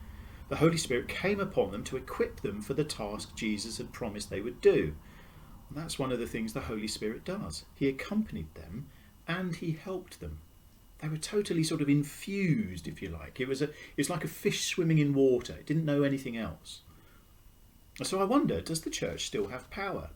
The 0.50 0.56
Holy 0.58 0.78
Spirit 0.78 1.08
came 1.08 1.40
upon 1.40 1.72
them 1.72 1.84
to 1.86 1.98
equip 1.98 2.42
them 2.42 2.62
for 2.62 2.74
the 2.74 2.84
task 2.84 3.36
Jesus 3.36 3.78
had 3.78 3.94
promised 3.94 4.32
they 4.32 4.42
would 4.42 4.60
do. 4.60 4.96
And 5.70 5.78
that's 5.78 6.00
one 6.00 6.12
of 6.12 6.20
the 6.20 6.28
things 6.28 6.54
the 6.54 6.62
Holy 6.62 6.88
Spirit 6.88 7.24
does. 7.24 7.66
He 7.76 7.88
accompanied 7.88 8.54
them 8.56 8.88
and 9.28 9.56
he 9.56 9.72
helped 9.74 10.20
them. 10.20 10.40
They 11.00 11.08
were 11.08 11.18
totally 11.18 11.64
sort 11.64 11.82
of 11.82 11.90
infused, 11.90 12.88
if 12.88 13.02
you 13.02 13.10
like. 13.10 13.40
It 13.40 13.48
was 13.48 13.62
a, 13.62 13.66
it 13.66 13.98
was 13.98 14.10
like 14.10 14.24
a 14.24 14.28
fish 14.28 14.66
swimming 14.66 14.98
in 14.98 15.14
water. 15.14 15.54
It 15.54 15.66
didn't 15.66 15.86
know 15.86 16.04
anything 16.04 16.38
else. 16.38 16.82
So 18.04 18.20
I 18.20 18.24
wonder, 18.24 18.62
does 18.62 18.82
the 18.82 18.90
church 18.90 19.26
still 19.26 19.48
have 19.48 19.70
power? 19.70 20.10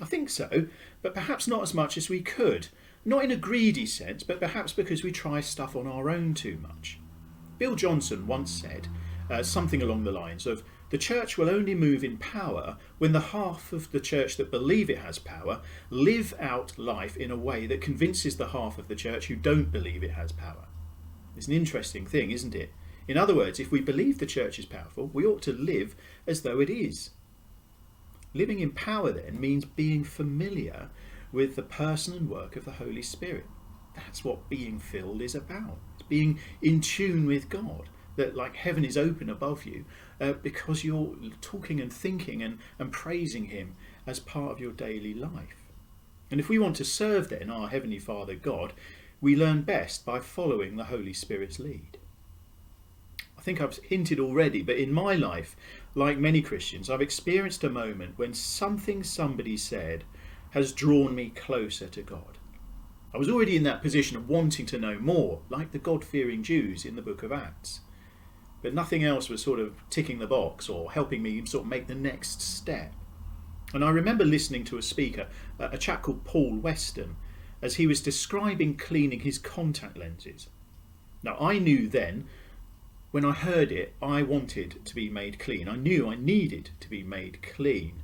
I 0.00 0.04
think 0.04 0.28
so, 0.28 0.66
but 1.02 1.14
perhaps 1.14 1.48
not 1.48 1.62
as 1.62 1.74
much 1.74 1.96
as 1.96 2.08
we 2.08 2.20
could. 2.20 2.68
Not 3.04 3.24
in 3.24 3.30
a 3.30 3.36
greedy 3.36 3.86
sense, 3.86 4.22
but 4.22 4.40
perhaps 4.40 4.72
because 4.72 5.02
we 5.02 5.12
try 5.12 5.40
stuff 5.40 5.76
on 5.76 5.86
our 5.86 6.10
own 6.10 6.34
too 6.34 6.58
much. 6.60 7.00
Bill 7.58 7.76
Johnson 7.76 8.26
once 8.26 8.50
said 8.50 8.88
uh, 9.30 9.42
something 9.42 9.80
along 9.80 10.04
the 10.04 10.12
lines 10.12 10.46
of 10.46 10.62
the 10.90 10.98
church 10.98 11.36
will 11.36 11.50
only 11.50 11.74
move 11.74 12.04
in 12.04 12.16
power 12.18 12.76
when 12.98 13.12
the 13.12 13.20
half 13.20 13.72
of 13.72 13.90
the 13.90 14.00
church 14.00 14.36
that 14.36 14.50
believe 14.50 14.88
it 14.88 14.98
has 14.98 15.18
power 15.18 15.60
live 15.90 16.34
out 16.38 16.78
life 16.78 17.16
in 17.16 17.30
a 17.30 17.36
way 17.36 17.66
that 17.66 17.80
convinces 17.80 18.36
the 18.36 18.48
half 18.48 18.78
of 18.78 18.88
the 18.88 18.94
church 18.94 19.26
who 19.26 19.36
don't 19.36 19.72
believe 19.72 20.04
it 20.04 20.12
has 20.12 20.30
power. 20.30 20.66
It's 21.36 21.48
an 21.48 21.54
interesting 21.54 22.06
thing, 22.06 22.30
isn't 22.30 22.54
it? 22.54 22.72
In 23.08 23.16
other 23.16 23.34
words, 23.34 23.58
if 23.58 23.70
we 23.70 23.80
believe 23.80 24.18
the 24.18 24.26
church 24.26 24.58
is 24.58 24.64
powerful, 24.64 25.10
we 25.12 25.26
ought 25.26 25.42
to 25.42 25.52
live 25.52 25.96
as 26.26 26.42
though 26.42 26.60
it 26.60 26.70
is. 26.70 27.10
Living 28.36 28.60
in 28.60 28.70
power 28.72 29.12
then 29.12 29.40
means 29.40 29.64
being 29.64 30.04
familiar 30.04 30.90
with 31.32 31.56
the 31.56 31.62
person 31.62 32.12
and 32.12 32.28
work 32.28 32.54
of 32.54 32.66
the 32.66 32.72
Holy 32.72 33.00
Spirit. 33.00 33.46
That's 33.94 34.24
what 34.24 34.50
being 34.50 34.78
filled 34.78 35.22
is 35.22 35.34
about. 35.34 35.78
It's 35.94 36.06
being 36.06 36.38
in 36.60 36.82
tune 36.82 37.24
with 37.24 37.48
God, 37.48 37.88
that 38.16 38.36
like 38.36 38.54
heaven 38.54 38.84
is 38.84 38.98
open 38.98 39.30
above 39.30 39.64
you 39.64 39.86
uh, 40.20 40.32
because 40.34 40.84
you're 40.84 41.16
talking 41.40 41.80
and 41.80 41.90
thinking 41.90 42.42
and, 42.42 42.58
and 42.78 42.92
praising 42.92 43.46
Him 43.46 43.74
as 44.06 44.20
part 44.20 44.52
of 44.52 44.60
your 44.60 44.72
daily 44.72 45.14
life. 45.14 45.64
And 46.30 46.38
if 46.38 46.50
we 46.50 46.58
want 46.58 46.76
to 46.76 46.84
serve 46.84 47.30
then 47.30 47.48
our 47.48 47.68
Heavenly 47.68 47.98
Father 47.98 48.34
God, 48.34 48.74
we 49.22 49.34
learn 49.34 49.62
best 49.62 50.04
by 50.04 50.20
following 50.20 50.76
the 50.76 50.84
Holy 50.84 51.14
Spirit's 51.14 51.58
lead. 51.58 51.96
I 53.38 53.40
think 53.40 53.62
I've 53.62 53.78
hinted 53.78 54.20
already, 54.20 54.60
but 54.60 54.76
in 54.76 54.92
my 54.92 55.14
life, 55.14 55.56
like 55.96 56.18
many 56.18 56.42
Christians, 56.42 56.90
I've 56.90 57.00
experienced 57.00 57.64
a 57.64 57.70
moment 57.70 58.18
when 58.18 58.34
something 58.34 59.02
somebody 59.02 59.56
said 59.56 60.04
has 60.50 60.72
drawn 60.72 61.14
me 61.14 61.30
closer 61.30 61.88
to 61.88 62.02
God. 62.02 62.38
I 63.14 63.18
was 63.18 63.30
already 63.30 63.56
in 63.56 63.62
that 63.62 63.80
position 63.80 64.18
of 64.18 64.28
wanting 64.28 64.66
to 64.66 64.78
know 64.78 64.98
more, 64.98 65.40
like 65.48 65.72
the 65.72 65.78
God 65.78 66.04
fearing 66.04 66.42
Jews 66.42 66.84
in 66.84 66.96
the 66.96 67.02
book 67.02 67.22
of 67.22 67.32
Acts. 67.32 67.80
But 68.60 68.74
nothing 68.74 69.04
else 69.04 69.30
was 69.30 69.42
sort 69.42 69.58
of 69.58 69.88
ticking 69.88 70.18
the 70.18 70.26
box 70.26 70.68
or 70.68 70.92
helping 70.92 71.22
me 71.22 71.44
sort 71.46 71.64
of 71.64 71.70
make 71.70 71.86
the 71.86 71.94
next 71.94 72.42
step. 72.42 72.92
And 73.72 73.82
I 73.82 73.88
remember 73.88 74.24
listening 74.24 74.64
to 74.64 74.76
a 74.76 74.82
speaker, 74.82 75.28
a 75.58 75.78
chap 75.78 76.02
called 76.02 76.24
Paul 76.24 76.56
Weston, 76.56 77.16
as 77.62 77.76
he 77.76 77.86
was 77.86 78.02
describing 78.02 78.76
cleaning 78.76 79.20
his 79.20 79.38
contact 79.38 79.96
lenses. 79.96 80.50
Now, 81.22 81.38
I 81.40 81.58
knew 81.58 81.88
then 81.88 82.26
when 83.16 83.24
I 83.24 83.32
heard 83.32 83.72
it, 83.72 83.94
I 84.02 84.20
wanted 84.20 84.84
to 84.84 84.94
be 84.94 85.08
made 85.08 85.38
clean. 85.38 85.70
I 85.70 85.76
knew 85.76 86.06
I 86.06 86.16
needed 86.16 86.68
to 86.80 86.90
be 86.90 87.02
made 87.02 87.40
clean. 87.40 88.02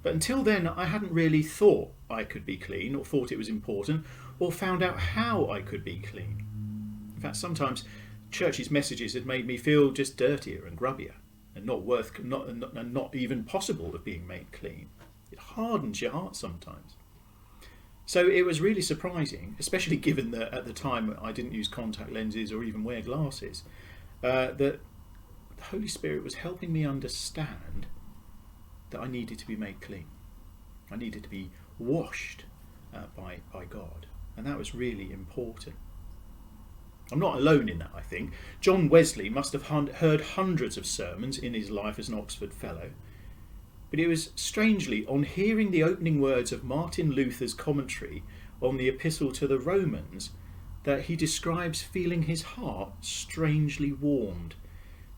But 0.00 0.12
until 0.12 0.44
then, 0.44 0.68
I 0.68 0.84
hadn't 0.84 1.10
really 1.10 1.42
thought 1.42 1.90
I 2.08 2.22
could 2.22 2.46
be 2.46 2.56
clean, 2.56 2.94
or 2.94 3.04
thought 3.04 3.32
it 3.32 3.36
was 3.36 3.48
important, 3.48 4.06
or 4.38 4.52
found 4.52 4.80
out 4.80 4.96
how 4.96 5.50
I 5.50 5.60
could 5.60 5.84
be 5.84 5.98
clean. 5.98 6.46
In 7.16 7.20
fact, 7.20 7.34
sometimes 7.34 7.82
church's 8.30 8.70
messages 8.70 9.14
had 9.14 9.26
made 9.26 9.44
me 9.44 9.56
feel 9.56 9.90
just 9.90 10.16
dirtier 10.16 10.64
and 10.64 10.78
grubbier, 10.78 11.14
and 11.56 11.66
not 11.66 11.82
worth, 11.82 12.22
not, 12.22 12.46
and 12.46 12.94
not 12.94 13.12
even 13.12 13.42
possible 13.42 13.92
of 13.92 14.04
being 14.04 14.24
made 14.24 14.52
clean. 14.52 14.88
It 15.32 15.40
hardens 15.40 16.00
your 16.00 16.12
heart 16.12 16.36
sometimes. 16.36 16.94
So 18.06 18.28
it 18.28 18.46
was 18.46 18.60
really 18.60 18.82
surprising, 18.82 19.56
especially 19.58 19.96
given 19.96 20.30
that 20.30 20.54
at 20.54 20.64
the 20.64 20.72
time 20.72 21.18
I 21.20 21.32
didn't 21.32 21.54
use 21.54 21.66
contact 21.66 22.12
lenses 22.12 22.52
or 22.52 22.62
even 22.62 22.84
wear 22.84 23.00
glasses, 23.02 23.64
uh, 24.24 24.52
that 24.52 24.80
the 25.56 25.64
Holy 25.64 25.86
Spirit 25.86 26.24
was 26.24 26.34
helping 26.34 26.72
me 26.72 26.86
understand 26.86 27.86
that 28.90 29.00
I 29.00 29.06
needed 29.06 29.38
to 29.38 29.46
be 29.46 29.54
made 29.54 29.80
clean. 29.82 30.06
I 30.90 30.96
needed 30.96 31.22
to 31.24 31.28
be 31.28 31.50
washed 31.78 32.44
uh, 32.94 33.02
by, 33.16 33.40
by 33.52 33.66
God. 33.66 34.06
And 34.36 34.46
that 34.46 34.56
was 34.56 34.74
really 34.74 35.12
important. 35.12 35.76
I'm 37.12 37.18
not 37.18 37.36
alone 37.36 37.68
in 37.68 37.78
that, 37.80 37.90
I 37.94 38.00
think. 38.00 38.32
John 38.60 38.88
Wesley 38.88 39.28
must 39.28 39.52
have 39.52 39.66
heard 39.66 40.20
hundreds 40.22 40.78
of 40.78 40.86
sermons 40.86 41.36
in 41.36 41.52
his 41.52 41.70
life 41.70 41.98
as 41.98 42.08
an 42.08 42.18
Oxford 42.18 42.54
Fellow. 42.54 42.90
But 43.90 44.00
it 44.00 44.08
was 44.08 44.30
strangely 44.36 45.06
on 45.06 45.24
hearing 45.24 45.70
the 45.70 45.82
opening 45.82 46.20
words 46.20 46.50
of 46.50 46.64
Martin 46.64 47.12
Luther's 47.12 47.54
commentary 47.54 48.22
on 48.62 48.78
the 48.78 48.88
Epistle 48.88 49.32
to 49.32 49.46
the 49.46 49.58
Romans 49.58 50.30
that 50.84 51.02
he 51.02 51.16
describes 51.16 51.82
feeling 51.82 52.22
his 52.22 52.42
heart 52.42 52.92
strangely 53.00 53.92
warmed. 53.92 54.54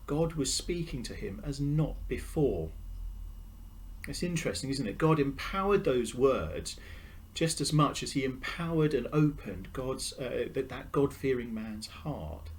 God 0.05 0.33
was 0.33 0.53
speaking 0.53 1.03
to 1.03 1.13
him 1.13 1.41
as 1.45 1.59
not 1.59 1.95
before. 2.07 2.69
It's 4.07 4.23
interesting, 4.23 4.69
isn't 4.69 4.87
it? 4.87 4.97
God 4.97 5.19
empowered 5.19 5.83
those 5.83 6.15
words 6.15 6.77
just 7.33 7.61
as 7.61 7.71
much 7.71 8.01
as 8.01 8.13
he 8.13 8.23
empowered 8.23 8.93
and 8.93 9.07
opened 9.13 9.67
God's 9.73 10.13
uh, 10.13 10.47
that 10.55 10.91
God-fearing 10.91 11.53
man's 11.53 11.87
heart. 11.87 12.49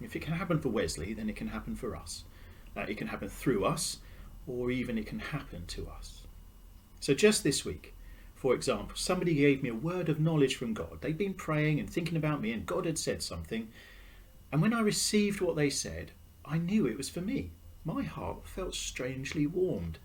If 0.00 0.16
it 0.16 0.22
can 0.22 0.34
happen 0.34 0.58
for 0.58 0.68
Wesley, 0.68 1.14
then 1.14 1.30
it 1.30 1.36
can 1.36 1.48
happen 1.48 1.76
for 1.76 1.94
us. 1.96 2.24
Uh, 2.76 2.82
it 2.82 2.98
can 2.98 3.06
happen 3.06 3.28
through 3.28 3.64
us, 3.64 3.98
or 4.46 4.70
even 4.70 4.98
it 4.98 5.06
can 5.06 5.20
happen 5.20 5.64
to 5.68 5.88
us. 5.88 6.22
So 6.98 7.14
just 7.14 7.44
this 7.44 7.64
week, 7.64 7.94
for 8.40 8.54
example, 8.54 8.96
somebody 8.96 9.34
gave 9.34 9.62
me 9.62 9.68
a 9.68 9.74
word 9.74 10.08
of 10.08 10.18
knowledge 10.18 10.56
from 10.56 10.72
God. 10.72 11.02
They'd 11.02 11.18
been 11.18 11.34
praying 11.34 11.78
and 11.78 11.88
thinking 11.88 12.16
about 12.16 12.40
me, 12.40 12.52
and 12.52 12.64
God 12.64 12.86
had 12.86 12.98
said 12.98 13.22
something. 13.22 13.68
And 14.50 14.62
when 14.62 14.72
I 14.72 14.80
received 14.80 15.42
what 15.42 15.56
they 15.56 15.68
said, 15.68 16.12
I 16.42 16.56
knew 16.56 16.86
it 16.86 16.96
was 16.96 17.10
for 17.10 17.20
me. 17.20 17.50
My 17.84 18.02
heart 18.02 18.48
felt 18.48 18.74
strangely 18.74 19.46
warmed. 19.46 19.98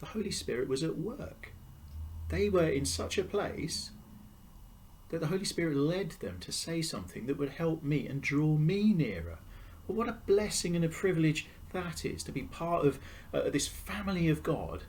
The 0.00 0.06
Holy 0.06 0.32
Spirit 0.32 0.68
was 0.68 0.82
at 0.82 0.98
work. 0.98 1.52
They 2.28 2.48
were 2.48 2.66
in 2.66 2.84
such 2.84 3.18
a 3.18 3.22
place 3.22 3.92
that 5.10 5.20
the 5.20 5.28
Holy 5.28 5.44
Spirit 5.44 5.76
led 5.76 6.10
them 6.18 6.38
to 6.40 6.50
say 6.50 6.82
something 6.82 7.26
that 7.26 7.38
would 7.38 7.50
help 7.50 7.84
me 7.84 8.08
and 8.08 8.20
draw 8.20 8.56
me 8.56 8.92
nearer. 8.92 9.38
Well, 9.86 9.96
what 9.96 10.08
a 10.08 10.18
blessing 10.26 10.74
and 10.74 10.84
a 10.84 10.88
privilege 10.88 11.46
that 11.72 12.04
is 12.04 12.24
to 12.24 12.32
be 12.32 12.42
part 12.42 12.84
of 12.84 12.98
uh, 13.32 13.48
this 13.50 13.68
family 13.68 14.28
of 14.28 14.42
God 14.42 14.82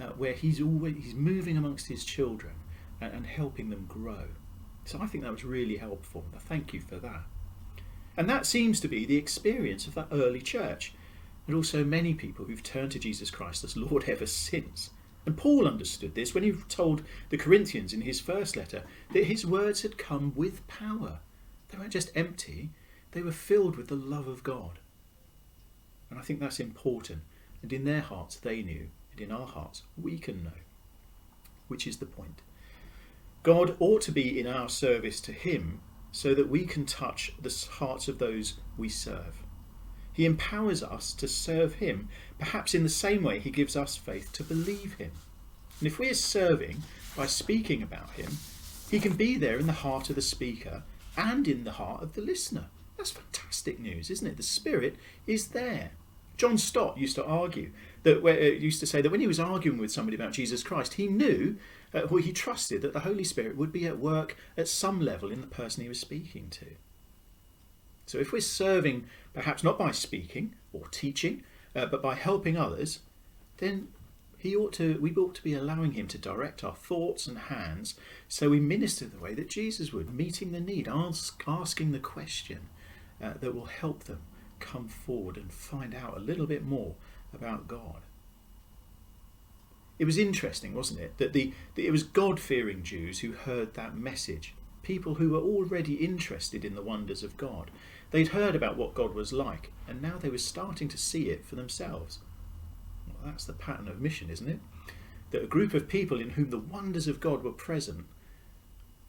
uh, 0.00 0.08
where 0.16 0.32
he's 0.32 0.60
always 0.60 0.96
he's 0.96 1.14
moving 1.14 1.56
amongst 1.56 1.88
his 1.88 2.04
children 2.04 2.54
and, 3.00 3.12
and 3.12 3.26
helping 3.26 3.70
them 3.70 3.86
grow. 3.88 4.24
So 4.84 4.98
I 5.00 5.06
think 5.06 5.24
that 5.24 5.32
was 5.32 5.44
really 5.44 5.76
helpful. 5.76 6.24
Thank 6.38 6.72
you 6.72 6.80
for 6.80 6.96
that. 6.96 7.22
And 8.16 8.28
that 8.28 8.46
seems 8.46 8.80
to 8.80 8.88
be 8.88 9.04
the 9.06 9.16
experience 9.16 9.86
of 9.86 9.94
that 9.94 10.08
early 10.10 10.42
church, 10.42 10.92
and 11.46 11.56
also 11.56 11.84
many 11.84 12.14
people 12.14 12.44
who've 12.44 12.62
turned 12.62 12.92
to 12.92 12.98
Jesus 12.98 13.30
Christ 13.30 13.64
as 13.64 13.76
Lord 13.76 14.04
ever 14.08 14.26
since. 14.26 14.90
And 15.24 15.36
Paul 15.36 15.68
understood 15.68 16.14
this 16.14 16.34
when 16.34 16.42
he 16.42 16.52
told 16.68 17.04
the 17.28 17.38
Corinthians 17.38 17.92
in 17.92 18.00
his 18.00 18.20
first 18.20 18.56
letter 18.56 18.82
that 19.12 19.24
his 19.24 19.46
words 19.46 19.82
had 19.82 19.96
come 19.96 20.32
with 20.34 20.66
power. 20.66 21.20
They 21.68 21.78
weren't 21.78 21.92
just 21.92 22.10
empty, 22.16 22.70
they 23.12 23.22
were 23.22 23.32
filled 23.32 23.76
with 23.76 23.88
the 23.88 23.94
love 23.94 24.26
of 24.26 24.42
God. 24.42 24.80
And 26.10 26.18
I 26.18 26.22
think 26.22 26.40
that's 26.40 26.60
important. 26.60 27.22
And 27.62 27.72
in 27.72 27.84
their 27.84 28.00
hearts, 28.00 28.36
they 28.36 28.62
knew 28.62 28.88
and 29.12 29.20
in 29.20 29.32
our 29.32 29.46
hearts 29.46 29.82
we 30.00 30.18
can 30.18 30.44
know. 30.44 30.50
Which 31.68 31.86
is 31.86 31.98
the 31.98 32.06
point. 32.06 32.42
God 33.42 33.76
ought 33.78 34.02
to 34.02 34.12
be 34.12 34.38
in 34.38 34.46
our 34.46 34.68
service 34.68 35.20
to 35.22 35.32
Him 35.32 35.80
so 36.10 36.34
that 36.34 36.48
we 36.48 36.64
can 36.64 36.84
touch 36.84 37.32
the 37.40 37.66
hearts 37.78 38.08
of 38.08 38.18
those 38.18 38.54
we 38.76 38.88
serve. 38.88 39.42
He 40.12 40.26
empowers 40.26 40.82
us 40.82 41.12
to 41.14 41.26
serve 41.26 41.74
Him, 41.74 42.08
perhaps 42.38 42.74
in 42.74 42.82
the 42.82 42.88
same 42.88 43.22
way 43.22 43.38
He 43.38 43.50
gives 43.50 43.76
us 43.76 43.96
faith 43.96 44.30
to 44.32 44.44
believe 44.44 44.94
Him. 44.94 45.12
And 45.82 45.88
if 45.88 45.98
we're 45.98 46.14
serving 46.14 46.84
by 47.16 47.26
speaking 47.26 47.82
about 47.82 48.10
him, 48.10 48.38
he 48.88 49.00
can 49.00 49.14
be 49.16 49.36
there 49.36 49.58
in 49.58 49.66
the 49.66 49.72
heart 49.72 50.10
of 50.10 50.14
the 50.14 50.22
speaker 50.22 50.84
and 51.16 51.48
in 51.48 51.64
the 51.64 51.72
heart 51.72 52.02
of 52.02 52.14
the 52.14 52.20
listener. 52.20 52.66
That's 52.96 53.10
fantastic 53.10 53.80
news, 53.80 54.08
isn't 54.08 54.26
it? 54.28 54.36
The 54.36 54.44
Spirit 54.44 54.94
is 55.26 55.48
there. 55.48 55.90
John 56.42 56.58
Stott 56.58 56.98
used 56.98 57.14
to 57.14 57.24
argue 57.24 57.70
that, 58.02 58.20
uh, 58.20 58.30
used 58.32 58.80
to 58.80 58.86
say 58.86 59.00
that 59.00 59.12
when 59.12 59.20
he 59.20 59.28
was 59.28 59.38
arguing 59.38 59.78
with 59.78 59.92
somebody 59.92 60.16
about 60.16 60.32
Jesus 60.32 60.64
Christ, 60.64 60.94
he 60.94 61.06
knew, 61.06 61.56
uh, 61.94 62.00
or 62.00 62.18
he 62.18 62.32
trusted 62.32 62.82
that 62.82 62.92
the 62.92 63.06
Holy 63.06 63.22
Spirit 63.22 63.56
would 63.56 63.70
be 63.70 63.86
at 63.86 64.00
work 64.00 64.36
at 64.56 64.66
some 64.66 65.00
level 65.00 65.30
in 65.30 65.40
the 65.40 65.46
person 65.46 65.84
he 65.84 65.88
was 65.88 66.00
speaking 66.00 66.50
to. 66.50 66.66
So 68.06 68.18
if 68.18 68.32
we're 68.32 68.40
serving, 68.40 69.06
perhaps 69.32 69.62
not 69.62 69.78
by 69.78 69.92
speaking 69.92 70.56
or 70.72 70.88
teaching, 70.88 71.44
uh, 71.76 71.86
but 71.86 72.02
by 72.02 72.16
helping 72.16 72.56
others, 72.56 72.98
then 73.58 73.90
he 74.36 74.56
ought 74.56 74.72
to, 74.72 74.98
we 75.00 75.14
ought 75.14 75.36
to 75.36 75.44
be 75.44 75.54
allowing 75.54 75.92
him 75.92 76.08
to 76.08 76.18
direct 76.18 76.64
our 76.64 76.74
thoughts 76.74 77.28
and 77.28 77.38
hands 77.38 77.94
so 78.26 78.50
we 78.50 78.58
minister 78.58 79.04
the 79.04 79.20
way 79.20 79.32
that 79.34 79.48
Jesus 79.48 79.92
would, 79.92 80.12
meeting 80.12 80.50
the 80.50 80.58
need, 80.58 80.88
ask, 80.88 81.40
asking 81.46 81.92
the 81.92 82.00
question 82.00 82.68
uh, 83.22 83.34
that 83.38 83.54
will 83.54 83.66
help 83.66 84.02
them 84.02 84.22
come 84.62 84.88
forward 84.88 85.36
and 85.36 85.52
find 85.52 85.94
out 85.94 86.16
a 86.16 86.20
little 86.20 86.46
bit 86.46 86.64
more 86.64 86.94
about 87.34 87.68
God. 87.68 88.02
It 89.98 90.04
was 90.04 90.16
interesting, 90.16 90.74
wasn't 90.74 91.00
it, 91.00 91.18
that 91.18 91.32
the, 91.32 91.52
that 91.74 91.84
it 91.84 91.90
was 91.90 92.02
God 92.02 92.40
fearing 92.40 92.82
Jews 92.82 93.20
who 93.20 93.32
heard 93.32 93.74
that 93.74 93.96
message. 93.96 94.54
People 94.82 95.14
who 95.14 95.30
were 95.30 95.38
already 95.38 95.94
interested 95.94 96.64
in 96.64 96.74
the 96.74 96.82
wonders 96.82 97.22
of 97.22 97.36
God. 97.36 97.70
They'd 98.10 98.28
heard 98.28 98.56
about 98.56 98.76
what 98.76 98.94
God 98.94 99.14
was 99.14 99.32
like, 99.32 99.72
and 99.86 100.02
now 100.02 100.18
they 100.18 100.28
were 100.28 100.38
starting 100.38 100.88
to 100.88 100.98
see 100.98 101.28
it 101.30 101.44
for 101.44 101.54
themselves. 101.54 102.18
Well, 103.06 103.30
that's 103.30 103.44
the 103.44 103.52
pattern 103.52 103.88
of 103.88 104.00
mission, 104.00 104.28
isn't 104.28 104.48
it? 104.48 104.60
That 105.30 105.44
a 105.44 105.46
group 105.46 105.72
of 105.72 105.88
people 105.88 106.20
in 106.20 106.30
whom 106.30 106.50
the 106.50 106.58
wonders 106.58 107.06
of 107.06 107.20
God 107.20 107.42
were 107.42 107.52
present 107.52 108.06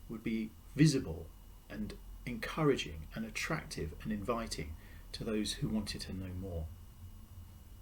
would 0.09 0.23
be 0.23 0.51
visible 0.75 1.27
and 1.69 1.95
encouraging 2.25 3.07
and 3.15 3.25
attractive 3.25 3.93
and 4.03 4.11
inviting 4.11 4.75
to 5.13 5.23
those 5.23 5.53
who 5.53 5.67
wanted 5.67 6.01
to 6.01 6.13
know 6.13 6.31
more. 6.39 6.65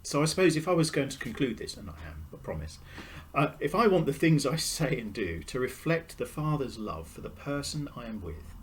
So 0.04 0.22
I 0.22 0.26
suppose 0.26 0.56
if 0.56 0.68
I 0.68 0.74
was 0.74 0.90
going 0.90 1.10
to 1.10 1.18
conclude 1.18 1.58
this, 1.58 1.78
and 1.78 1.90
I 1.90 1.94
am, 2.08 2.26
I 2.34 2.38
promise, 2.38 2.80
uh, 3.36 3.50
if 3.60 3.76
I 3.76 3.88
want 3.88 4.06
the 4.06 4.14
things 4.14 4.46
I 4.46 4.56
say 4.56 5.00
and 5.00 5.14
do 5.14 5.44
to 5.44 5.60
reflect 5.60 6.18
the 6.18 6.26
Father's 6.26 6.80
love 6.80 7.08
for 7.08 7.22
the 7.22 7.30
person 7.30 7.88
I 7.96 8.06
am 8.06 8.22
with, 8.22 8.56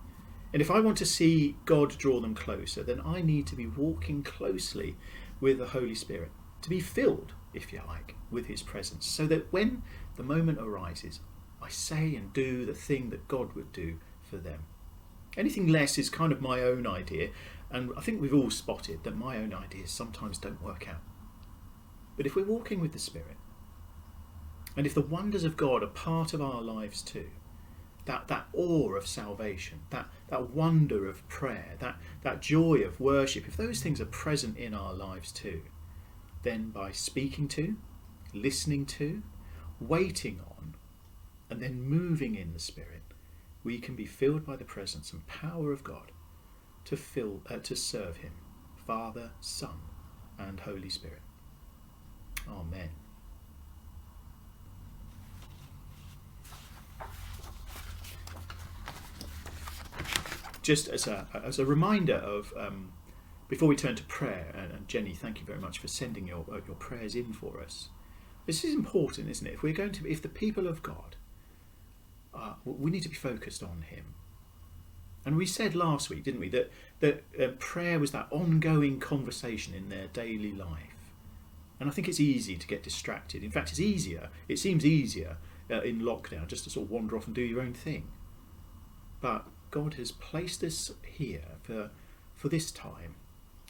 and 0.52 0.62
if 0.62 0.70
I 0.70 0.80
want 0.80 0.96
to 0.98 1.06
see 1.06 1.56
God 1.64 1.96
draw 1.98 2.20
them 2.20 2.34
closer, 2.34 2.82
then 2.82 3.00
I 3.04 3.20
need 3.20 3.46
to 3.48 3.56
be 3.56 3.66
walking 3.66 4.22
closely 4.22 4.96
with 5.40 5.58
the 5.58 5.66
Holy 5.66 5.94
Spirit, 5.94 6.30
to 6.62 6.70
be 6.70 6.80
filled, 6.80 7.34
if 7.54 7.72
you 7.72 7.80
like, 7.86 8.16
with 8.30 8.46
His 8.46 8.62
presence, 8.62 9.06
so 9.06 9.26
that 9.26 9.52
when 9.52 9.82
the 10.16 10.22
moment 10.22 10.58
arises, 10.58 11.20
I 11.62 11.68
say 11.68 12.14
and 12.16 12.32
do 12.32 12.64
the 12.64 12.74
thing 12.74 13.10
that 13.10 13.28
God 13.28 13.54
would 13.54 13.72
do 13.72 13.98
for 14.22 14.38
them. 14.38 14.64
Anything 15.36 15.68
less 15.68 15.98
is 15.98 16.10
kind 16.10 16.32
of 16.32 16.40
my 16.40 16.62
own 16.62 16.86
idea, 16.86 17.28
and 17.70 17.90
I 17.96 18.00
think 18.00 18.20
we've 18.20 18.34
all 18.34 18.50
spotted 18.50 19.04
that 19.04 19.16
my 19.16 19.36
own 19.36 19.52
ideas 19.52 19.90
sometimes 19.90 20.38
don't 20.38 20.62
work 20.62 20.88
out. 20.88 21.02
But 22.16 22.26
if 22.26 22.34
we're 22.34 22.44
walking 22.44 22.80
with 22.80 22.92
the 22.92 22.98
Spirit, 22.98 23.36
and 24.76 24.86
if 24.86 24.94
the 24.94 25.00
wonders 25.00 25.44
of 25.44 25.56
God 25.56 25.82
are 25.82 25.88
part 25.88 26.32
of 26.32 26.40
our 26.40 26.62
lives 26.62 27.02
too, 27.02 27.30
that, 28.06 28.28
that 28.28 28.46
awe 28.54 28.94
of 28.94 29.06
salvation, 29.06 29.80
that, 29.90 30.08
that 30.28 30.50
wonder 30.50 31.06
of 31.06 31.28
prayer, 31.28 31.76
that, 31.80 31.96
that 32.22 32.40
joy 32.40 32.76
of 32.78 33.00
worship, 33.00 33.46
if 33.46 33.56
those 33.56 33.82
things 33.82 34.00
are 34.00 34.06
present 34.06 34.56
in 34.56 34.72
our 34.72 34.94
lives 34.94 35.30
too, 35.30 35.62
then 36.42 36.70
by 36.70 36.90
speaking 36.90 37.48
to, 37.48 37.76
listening 38.32 38.86
to, 38.86 39.22
waiting 39.78 40.40
on, 40.40 40.74
and 41.50 41.60
then 41.60 41.82
moving 41.82 42.34
in 42.34 42.54
the 42.54 42.58
Spirit, 42.58 43.02
we 43.62 43.78
can 43.78 43.94
be 43.94 44.06
filled 44.06 44.46
by 44.46 44.56
the 44.56 44.64
presence 44.64 45.12
and 45.12 45.26
power 45.26 45.70
of 45.70 45.84
God 45.84 46.12
to 46.88 46.96
fill 46.96 47.42
uh, 47.50 47.58
to 47.58 47.76
serve 47.76 48.16
Him, 48.16 48.32
Father, 48.86 49.30
Son, 49.40 49.76
and 50.38 50.58
Holy 50.58 50.88
Spirit. 50.88 51.20
Amen. 52.48 52.88
Just 60.62 60.88
as 60.88 61.06
a 61.06 61.26
as 61.44 61.58
a 61.58 61.66
reminder 61.66 62.14
of 62.14 62.54
um, 62.56 62.92
before 63.48 63.68
we 63.68 63.76
turn 63.76 63.94
to 63.94 64.02
prayer, 64.04 64.54
and, 64.56 64.88
Jenny, 64.88 65.14
thank 65.14 65.40
you 65.40 65.44
very 65.44 65.58
much 65.58 65.80
for 65.80 65.88
sending 65.88 66.26
your 66.26 66.46
uh, 66.50 66.60
your 66.66 66.76
prayers 66.76 67.14
in 67.14 67.34
for 67.34 67.60
us. 67.60 67.90
This 68.46 68.64
is 68.64 68.74
important, 68.74 69.28
isn't 69.28 69.46
it? 69.46 69.52
If 69.52 69.62
we're 69.62 69.74
going 69.74 69.92
to, 69.92 70.10
if 70.10 70.22
the 70.22 70.30
people 70.30 70.66
of 70.66 70.82
God, 70.82 71.16
uh, 72.32 72.54
we 72.64 72.90
need 72.90 73.02
to 73.02 73.10
be 73.10 73.14
focused 73.14 73.62
on 73.62 73.82
Him. 73.82 74.14
And 75.24 75.36
we 75.36 75.46
said 75.46 75.74
last 75.74 76.10
week, 76.10 76.24
didn't 76.24 76.40
we, 76.40 76.48
that 76.50 76.70
that 77.00 77.24
uh, 77.40 77.48
prayer 77.58 77.98
was 77.98 78.12
that 78.12 78.28
ongoing 78.30 78.98
conversation 78.98 79.74
in 79.74 79.88
their 79.88 80.08
daily 80.08 80.52
life. 80.52 81.12
And 81.78 81.88
I 81.88 81.92
think 81.92 82.08
it's 82.08 82.18
easy 82.18 82.56
to 82.56 82.66
get 82.66 82.82
distracted. 82.82 83.44
In 83.44 83.50
fact, 83.50 83.70
it's 83.70 83.80
easier. 83.80 84.30
It 84.48 84.58
seems 84.58 84.84
easier 84.84 85.36
uh, 85.70 85.80
in 85.82 86.00
lockdown 86.00 86.48
just 86.48 86.64
to 86.64 86.70
sort 86.70 86.86
of 86.86 86.90
wander 86.90 87.16
off 87.16 87.26
and 87.26 87.34
do 87.34 87.42
your 87.42 87.60
own 87.60 87.74
thing. 87.74 88.08
But 89.20 89.46
God 89.70 89.94
has 89.94 90.10
placed 90.10 90.62
us 90.64 90.92
here 91.06 91.44
for 91.62 91.90
for 92.34 92.48
this 92.48 92.70
time, 92.70 93.16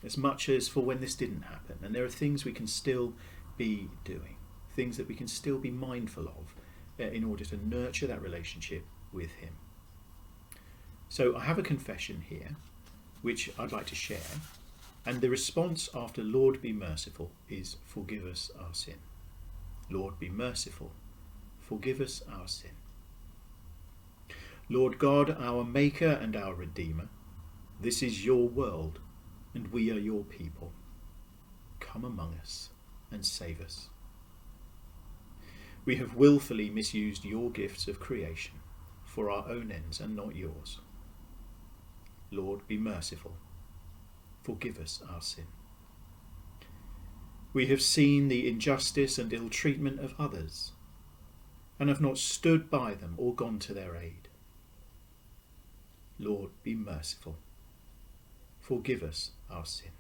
as 0.04 0.18
much 0.18 0.46
as 0.48 0.68
for 0.68 0.80
when 0.80 1.00
this 1.00 1.14
didn't 1.14 1.42
happen. 1.42 1.78
And 1.82 1.94
there 1.94 2.04
are 2.04 2.11
things 2.11 2.44
we 2.44 2.52
can 2.52 2.66
still 2.66 3.14
be 3.56 3.88
doing, 4.04 4.37
things 4.76 4.98
that 4.98 5.08
we 5.08 5.14
can 5.14 5.26
still 5.26 5.56
be 5.58 5.70
mindful 5.70 6.28
of 6.28 6.54
uh, 7.00 7.04
in 7.04 7.24
order 7.24 7.46
to 7.46 7.56
nurture 7.66 8.06
that 8.06 8.20
relationship 8.20 8.84
with 9.11 9.30
Him. 9.37 9.54
So 11.09 11.37
I 11.37 11.40
have 11.40 11.59
a 11.59 11.62
confession 11.62 12.23
here, 12.29 12.57
which 13.23 13.51
I'd 13.59 13.73
like 13.73 13.87
to 13.87 13.94
share. 13.94 14.18
And 15.07 15.21
the 15.21 15.31
response 15.31 15.88
after 15.94 16.23
Lord 16.23 16.61
be 16.61 16.73
merciful 16.73 17.31
is 17.49 17.77
forgive 17.85 18.27
us 18.27 18.51
our 18.59 18.75
sin. 18.75 18.99
Lord 19.90 20.18
be 20.18 20.29
merciful, 20.29 20.92
forgive 21.61 22.01
us 22.01 22.23
our 22.31 22.47
sin. 22.47 22.73
Lord 24.68 24.99
God, 24.99 25.35
our 25.40 25.64
Maker 25.64 26.18
and 26.21 26.37
our 26.37 26.55
Redeemer, 26.55 27.09
this 27.81 28.03
is 28.03 28.27
your 28.27 28.47
world, 28.47 28.99
and 29.55 29.73
we 29.73 29.90
are 29.90 29.99
your 29.99 30.25
people. 30.25 30.73
Come 31.81 32.05
among 32.05 32.35
us 32.35 32.68
and 33.11 33.25
save 33.25 33.62
us. 33.62 33.88
We 35.87 35.97
have 35.97 36.16
wilfully 36.16 36.68
misused 36.68 37.25
your 37.25 37.51
gifts 37.51 37.88
of 37.88 37.99
creation 37.99 38.57
for 39.05 39.31
our 39.31 39.49
own 39.49 39.73
ends 39.73 40.01
and 40.01 40.14
not 40.14 40.37
yours. 40.37 40.81
Lord, 42.30 42.66
be 42.66 42.76
merciful. 42.76 43.32
Forgive 44.42 44.78
us 44.78 45.02
our 45.08 45.20
sin. 45.20 45.46
We 47.52 47.66
have 47.66 47.82
seen 47.82 48.28
the 48.28 48.48
injustice 48.48 49.18
and 49.18 49.32
ill 49.32 49.48
treatment 49.48 50.00
of 50.00 50.14
others, 50.18 50.72
and 51.78 51.88
have 51.88 52.00
not 52.00 52.18
stood 52.18 52.70
by 52.70 52.94
them 52.94 53.14
or 53.16 53.34
gone 53.34 53.58
to 53.60 53.74
their 53.74 53.96
aid. 53.96 54.28
Lord, 56.18 56.50
be 56.62 56.74
merciful. 56.74 57.36
Forgive 58.60 59.02
us 59.02 59.30
our 59.50 59.64
sin. 59.64 59.90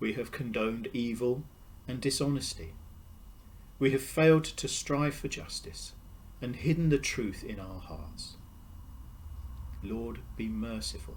We 0.00 0.12
have 0.14 0.30
condoned 0.30 0.88
evil 0.92 1.42
and 1.86 2.00
dishonesty. 2.00 2.74
We 3.78 3.90
have 3.90 4.02
failed 4.02 4.44
to 4.44 4.68
strive 4.68 5.14
for 5.14 5.28
justice 5.28 5.92
and 6.40 6.56
hidden 6.56 6.88
the 6.88 6.98
truth 6.98 7.44
in 7.44 7.58
our 7.58 7.80
hearts. 7.80 8.37
Lord, 9.82 10.20
be 10.36 10.48
merciful. 10.48 11.16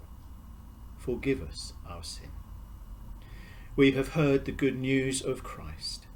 Forgive 0.96 1.42
us 1.42 1.72
our 1.88 2.04
sin. 2.04 2.30
We 3.74 3.92
have 3.92 4.08
heard 4.08 4.44
the 4.44 4.52
good 4.52 4.78
news 4.78 5.20
of 5.22 5.42
Christ, 5.42 6.06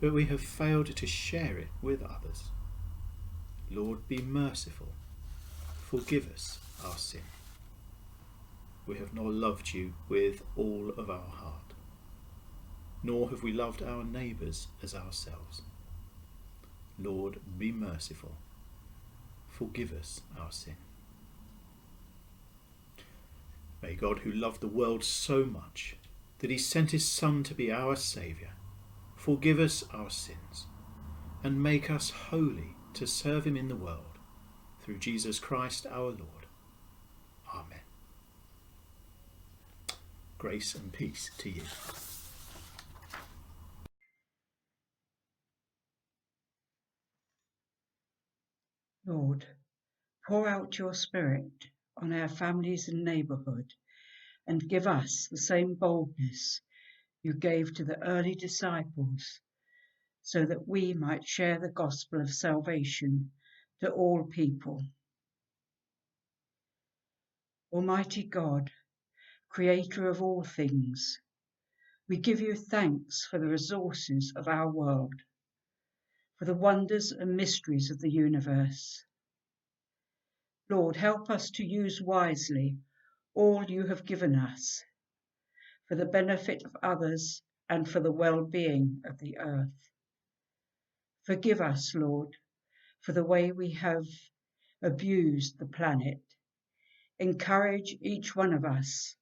but 0.00 0.12
we 0.12 0.26
have 0.26 0.40
failed 0.40 0.94
to 0.94 1.06
share 1.06 1.56
it 1.56 1.68
with 1.80 2.02
others. 2.02 2.50
Lord, 3.70 4.06
be 4.08 4.18
merciful. 4.18 4.88
Forgive 5.86 6.30
us 6.30 6.58
our 6.84 6.98
sin. 6.98 7.22
We 8.86 8.98
have 8.98 9.14
not 9.14 9.26
loved 9.26 9.72
you 9.72 9.94
with 10.08 10.42
all 10.56 10.92
of 10.96 11.08
our 11.08 11.30
heart, 11.30 11.74
nor 13.02 13.30
have 13.30 13.42
we 13.42 13.52
loved 13.52 13.82
our 13.82 14.04
neighbours 14.04 14.68
as 14.82 14.94
ourselves. 14.94 15.62
Lord, 16.98 17.38
be 17.58 17.70
merciful. 17.70 18.32
Forgive 19.48 19.92
us 19.92 20.22
our 20.38 20.50
sin. 20.50 20.76
May 23.80 23.94
God, 23.94 24.20
who 24.20 24.32
loved 24.32 24.60
the 24.60 24.68
world 24.68 25.04
so 25.04 25.44
much 25.44 25.96
that 26.38 26.50
he 26.50 26.58
sent 26.58 26.90
his 26.90 27.06
Son 27.06 27.42
to 27.44 27.54
be 27.54 27.70
our 27.70 27.96
Saviour, 27.96 28.50
forgive 29.16 29.58
us 29.58 29.84
our 29.92 30.10
sins 30.10 30.66
and 31.42 31.62
make 31.62 31.90
us 31.90 32.10
holy 32.10 32.76
to 32.94 33.06
serve 33.06 33.46
him 33.46 33.56
in 33.56 33.68
the 33.68 33.76
world 33.76 34.18
through 34.82 34.98
Jesus 34.98 35.38
Christ 35.38 35.86
our 35.86 36.10
Lord. 36.10 36.46
Amen. 37.54 37.80
Grace 40.38 40.74
and 40.74 40.92
peace 40.92 41.30
to 41.38 41.50
you. 41.50 41.62
Lord, 49.06 49.46
pour 50.26 50.48
out 50.48 50.78
your 50.78 50.92
Spirit 50.92 51.70
on 52.00 52.12
our 52.12 52.28
families 52.28 52.88
and 52.88 53.04
neighbourhood 53.04 53.72
and 54.46 54.68
give 54.68 54.86
us 54.86 55.28
the 55.30 55.36
same 55.36 55.74
boldness 55.74 56.60
you 57.22 57.34
gave 57.34 57.74
to 57.74 57.84
the 57.84 58.02
early 58.02 58.34
disciples 58.34 59.40
so 60.22 60.44
that 60.44 60.68
we 60.68 60.94
might 60.94 61.26
share 61.26 61.58
the 61.58 61.70
gospel 61.70 62.20
of 62.20 62.32
salvation 62.32 63.30
to 63.80 63.90
all 63.90 64.24
people. 64.24 64.82
Almighty 67.72 68.24
God, 68.24 68.70
Creator 69.50 70.08
of 70.08 70.22
all 70.22 70.42
things, 70.42 71.18
we 72.08 72.16
give 72.16 72.40
you 72.40 72.54
thanks 72.54 73.26
for 73.26 73.38
the 73.38 73.48
resources 73.48 74.32
of 74.36 74.48
our 74.48 74.70
world, 74.70 75.14
for 76.36 76.44
the 76.44 76.54
wonders 76.54 77.12
and 77.12 77.36
mysteries 77.36 77.90
of 77.90 78.00
the 78.00 78.10
universe. 78.10 79.04
Lord, 80.70 80.96
help 80.96 81.30
us 81.30 81.50
to 81.52 81.64
use 81.64 82.02
wisely 82.02 82.76
all 83.34 83.64
you 83.64 83.86
have 83.86 84.04
given 84.04 84.34
us 84.34 84.84
for 85.86 85.94
the 85.94 86.04
benefit 86.04 86.62
of 86.64 86.76
others 86.82 87.42
and 87.70 87.88
for 87.88 88.00
the 88.00 88.12
well-being 88.12 89.00
of 89.06 89.18
the 89.18 89.38
earth. 89.38 89.90
Forgive 91.22 91.60
us, 91.60 91.94
Lord, 91.94 92.36
for 93.00 93.12
the 93.12 93.24
way 93.24 93.52
we 93.52 93.72
have 93.72 94.06
abused 94.82 95.58
the 95.58 95.66
planet. 95.66 96.22
Encourage 97.18 97.96
each 98.00 98.36
one 98.36 98.52
of 98.52 98.64
us 98.64 99.16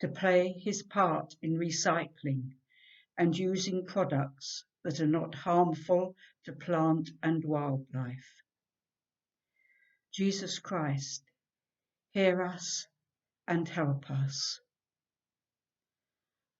to 0.00 0.08
play 0.08 0.52
his 0.52 0.82
part 0.82 1.34
in 1.40 1.56
recycling 1.56 2.54
and 3.16 3.36
using 3.36 3.86
products 3.86 4.64
that 4.82 5.00
are 5.00 5.06
not 5.06 5.34
harmful 5.34 6.16
to 6.44 6.52
plant 6.52 7.10
and 7.22 7.44
wildlife. 7.44 8.42
Jesus 10.20 10.58
Christ, 10.58 11.22
hear 12.10 12.42
us 12.42 12.86
and 13.48 13.66
help 13.66 14.10
us. 14.10 14.60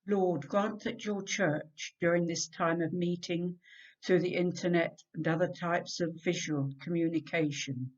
Lord, 0.07 0.49
grant 0.49 0.85
that 0.85 1.05
your 1.05 1.23
church, 1.23 1.95
during 2.01 2.27
this 2.27 2.49
time 2.49 2.81
of 2.81 2.95
meeting 2.95 3.59
through 4.03 4.21
the 4.21 4.35
internet 4.35 5.03
and 5.13 5.29
other 5.29 5.53
types 5.53 6.01
of 6.01 6.23
visual 6.25 6.73
communication, 6.81 7.93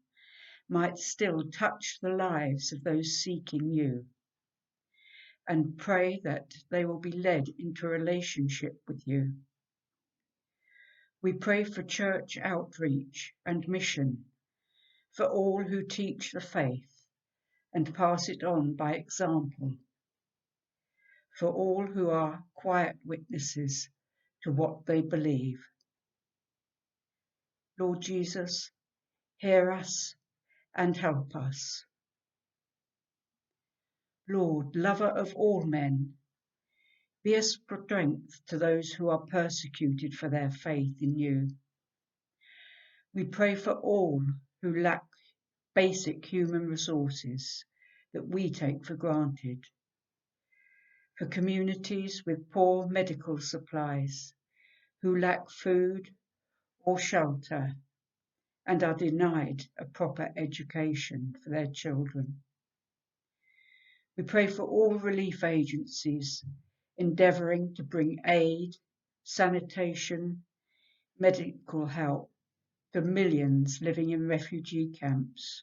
might 0.69 0.99
still 0.99 1.49
touch 1.49 2.01
the 2.03 2.11
lives 2.11 2.73
of 2.73 2.83
those 2.83 3.23
seeking 3.23 3.71
you 3.71 4.05
and 5.47 5.79
pray 5.79 6.21
that 6.25 6.57
they 6.71 6.85
will 6.85 6.99
be 6.99 7.13
led 7.13 7.49
into 7.57 7.87
relationship 7.87 8.83
with 8.89 9.07
you. 9.07 9.33
We 11.23 11.35
pray 11.35 11.63
for 11.63 11.85
church 11.85 12.37
outreach 12.37 13.33
and 13.47 13.69
mission, 13.69 14.25
for 15.13 15.27
all 15.27 15.63
who 15.63 15.85
teach 15.85 16.33
the 16.33 16.41
faith 16.41 16.89
and 17.73 17.95
pass 17.95 18.29
it 18.29 18.43
on 18.43 18.75
by 18.75 18.95
example, 18.95 19.75
for 21.39 21.49
all 21.49 21.87
who 21.87 22.11
are 22.11 22.45
quiet 22.55 22.97
witnesses 23.05 23.89
to 24.43 24.53
what 24.53 24.87
they 24.87 25.01
believe. 25.01 25.61
Lord 27.79 28.01
Jesus, 28.01 28.71
hear 29.39 29.71
us 29.73 30.15
and 30.75 30.97
help 30.97 31.35
us. 31.35 31.85
Lord, 34.29 34.77
lover 34.77 35.09
of 35.09 35.35
all 35.35 35.65
men, 35.65 36.15
be 37.25 37.35
a 37.35 37.43
strength 37.43 38.41
to 38.47 38.59
those 38.59 38.91
who 38.91 39.09
are 39.09 39.27
persecuted 39.27 40.15
for 40.15 40.29
their 40.29 40.51
faith 40.51 40.97
in 41.01 41.17
you. 41.17 41.49
We 43.15 43.25
pray 43.25 43.55
for 43.55 43.73
all 43.73 44.23
who 44.63 44.81
lack 44.81 45.03
basic 45.75 46.25
human 46.25 46.69
resources 46.69 47.65
that 48.13 48.27
we 48.27 48.51
take 48.51 48.85
for 48.85 48.95
granted, 48.95 49.65
for 51.19 51.27
communities 51.27 52.25
with 52.25 52.51
poor 52.51 52.87
medical 52.87 53.39
supplies 53.39 54.33
who 55.03 55.19
lack 55.19 55.51
food 55.51 56.09
or 56.85 56.99
shelter 56.99 57.75
and 58.67 58.83
are 58.85 58.95
denied 58.95 59.63
a 59.79 59.85
proper 59.85 60.33
education 60.37 61.35
for 61.43 61.51
their 61.51 61.67
children. 61.67 62.41
We 64.17 64.25
pray 64.25 64.47
for 64.47 64.63
all 64.63 64.99
relief 64.99 65.43
agencies 65.43 66.45
endeavouring 66.99 67.75
to 67.77 67.83
bring 67.83 68.21
aid, 68.27 68.77
sanitation, 69.25 70.45
medical 71.19 71.87
help 71.87 72.32
to 72.93 73.01
millions 73.01 73.81
living 73.81 74.11
in 74.11 74.29
refugee 74.29 74.91
camps 74.91 75.63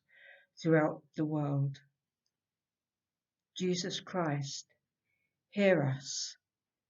throughout 0.61 1.03
the 1.15 1.25
world. 1.25 1.77
Jesus 3.55 3.99
Christ, 3.99 4.65
hear 5.51 5.83
us 5.83 6.35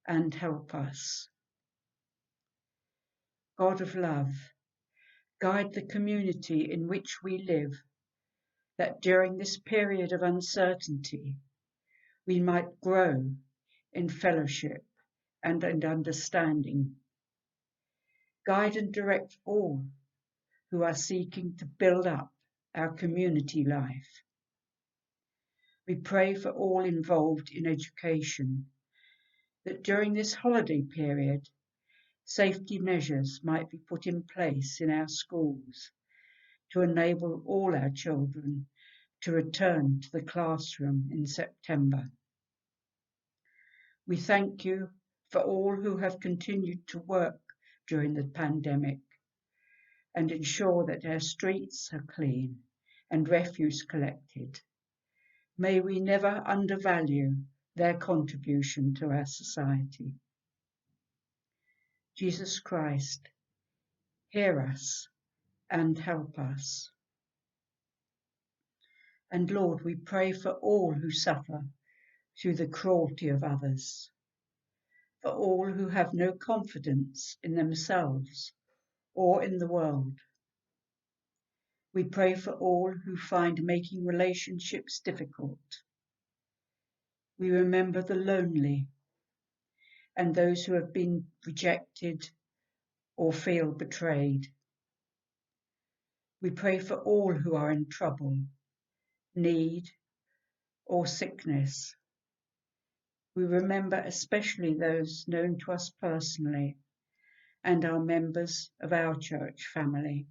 and 0.08 0.34
help 0.34 0.74
us. 0.74 1.28
God 3.58 3.82
of 3.82 3.96
love, 3.96 4.34
guide 5.42 5.74
the 5.74 5.82
community 5.82 6.72
in 6.72 6.88
which 6.88 7.22
we 7.22 7.40
live, 7.40 7.82
that 8.78 9.02
during 9.02 9.38
this 9.38 9.58
period 9.58 10.14
of 10.14 10.22
uncertainty, 10.22 11.36
we 12.26 12.40
might 12.40 12.80
grow 12.82 13.30
in 13.92 14.08
fellowship 14.08 14.86
and 15.44 15.64
in 15.64 15.84
understanding. 15.84 16.96
Guide 18.46 18.78
and 18.78 18.94
direct 18.94 19.38
all 19.44 19.84
who 20.72 20.84
are 20.84 20.96
seeking 20.96 21.56
to 21.58 21.66
build 21.66 22.08
up 22.08 22.32
our 22.76 22.94
community 22.94 23.64
life. 23.64 24.24
We 25.88 25.96
pray 25.96 26.36
for 26.36 26.52
all 26.52 26.86
involved 26.86 27.50
in 27.52 27.66
education 27.66 28.68
that 29.66 29.84
during 29.84 30.14
this 30.14 30.34
holiday 30.34 30.84
period, 30.84 31.48
safety 32.26 32.78
measures 32.78 33.42
might 33.44 33.70
be 33.70 33.80
put 33.80 34.06
in 34.06 34.24
place 34.24 34.82
in 34.82 34.92
our 34.92 35.08
schools 35.08 35.92
to 36.72 36.82
enable 36.82 37.42
all 37.46 37.76
our 37.76 37.90
children 37.90 38.68
to 39.22 39.32
return 39.32 40.00
to 40.02 40.12
the 40.12 40.22
classroom 40.22 41.10
in 41.12 41.26
September. 41.26 42.10
We 44.08 44.18
thank 44.18 44.66
you 44.66 44.90
for 45.30 45.42
all 45.42 45.76
who 45.76 45.98
have 45.98 46.20
continued 46.20 46.88
to 46.88 47.00
work 47.00 47.40
during 47.88 48.14
the 48.14 48.24
pandemic 48.24 49.00
and 50.20 50.34
ensure 50.34 50.86
that 50.86 51.06
our 51.06 51.22
streets 51.22 51.92
are 51.94 52.04
clean 52.14 52.58
and 53.10 53.30
refuse 53.30 53.84
collected. 53.84 54.60
May 55.58 55.80
we 55.80 56.02
never 56.02 56.44
undervalue 56.46 57.38
their 57.78 57.94
contribution 57.94 58.96
to 58.96 59.06
our 59.12 59.26
society. 59.26 60.12
Jesus 62.18 62.60
Christ, 62.60 63.30
hear 64.28 64.60
us 64.60 65.08
and 65.70 65.98
help 65.98 66.38
us. 66.38 66.92
And 69.32 69.50
Lord, 69.50 69.86
we 69.86 69.96
pray 69.96 70.34
for 70.34 70.52
all 70.52 70.92
who 70.92 71.12
suffer 71.12 71.64
through 72.38 72.56
the 72.56 72.68
cruelty 72.68 73.30
of 73.30 73.46
others, 73.46 74.12
for 75.22 75.32
all 75.32 75.72
who 75.72 75.88
have 75.88 76.14
no 76.14 76.34
confidence 76.34 77.38
in 77.42 77.56
themselves 77.56 78.52
or 79.14 79.44
in 79.44 79.58
the 79.58 79.68
world. 79.68 80.18
We 81.94 82.04
pray 82.04 82.36
for 82.36 82.54
all 82.54 82.94
who 82.94 83.18
find 83.18 83.64
making 83.64 84.06
relationships 84.06 85.00
difficult. 85.00 85.60
We 87.38 87.50
remember 87.50 88.02
the 88.02 88.16
lonely 88.16 88.88
and 90.16 90.36
those 90.36 90.66
who 90.66 90.74
have 90.74 90.94
been 90.94 91.28
rejected 91.46 92.30
or 93.16 93.34
feel 93.34 93.72
betrayed. 93.72 94.48
We 96.42 96.52
pray 96.52 96.80
for 96.80 96.96
all 96.96 97.34
who 97.34 97.56
are 97.56 97.72
in 97.72 97.88
trouble, 97.90 98.38
need, 99.36 99.90
or 100.86 101.06
sickness. 101.08 101.96
We 103.36 103.46
remember 103.46 103.98
especially 103.98 104.74
those 104.74 105.26
known 105.28 105.58
to 105.60 105.72
us 105.72 105.92
personally 106.02 106.78
and 107.64 107.86
our 107.86 108.00
members 108.00 108.72
of 108.82 108.94
our 108.94 109.16
church 109.16 109.70
family. 109.74 110.26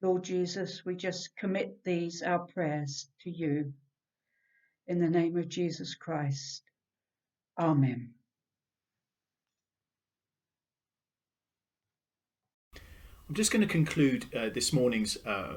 Lord 0.00 0.22
Jesus, 0.22 0.84
we 0.84 0.94
just 0.94 1.36
commit 1.36 1.82
these, 1.84 2.22
our 2.22 2.40
prayers, 2.40 3.08
to 3.22 3.30
you. 3.30 3.72
In 4.86 5.00
the 5.00 5.10
name 5.10 5.36
of 5.36 5.48
Jesus 5.48 5.94
Christ. 5.94 6.62
Amen. 7.58 8.10
I'm 13.28 13.34
just 13.34 13.50
going 13.50 13.60
to 13.60 13.68
conclude 13.68 14.26
uh, 14.34 14.48
this 14.48 14.72
morning's 14.72 15.18
uh, 15.26 15.56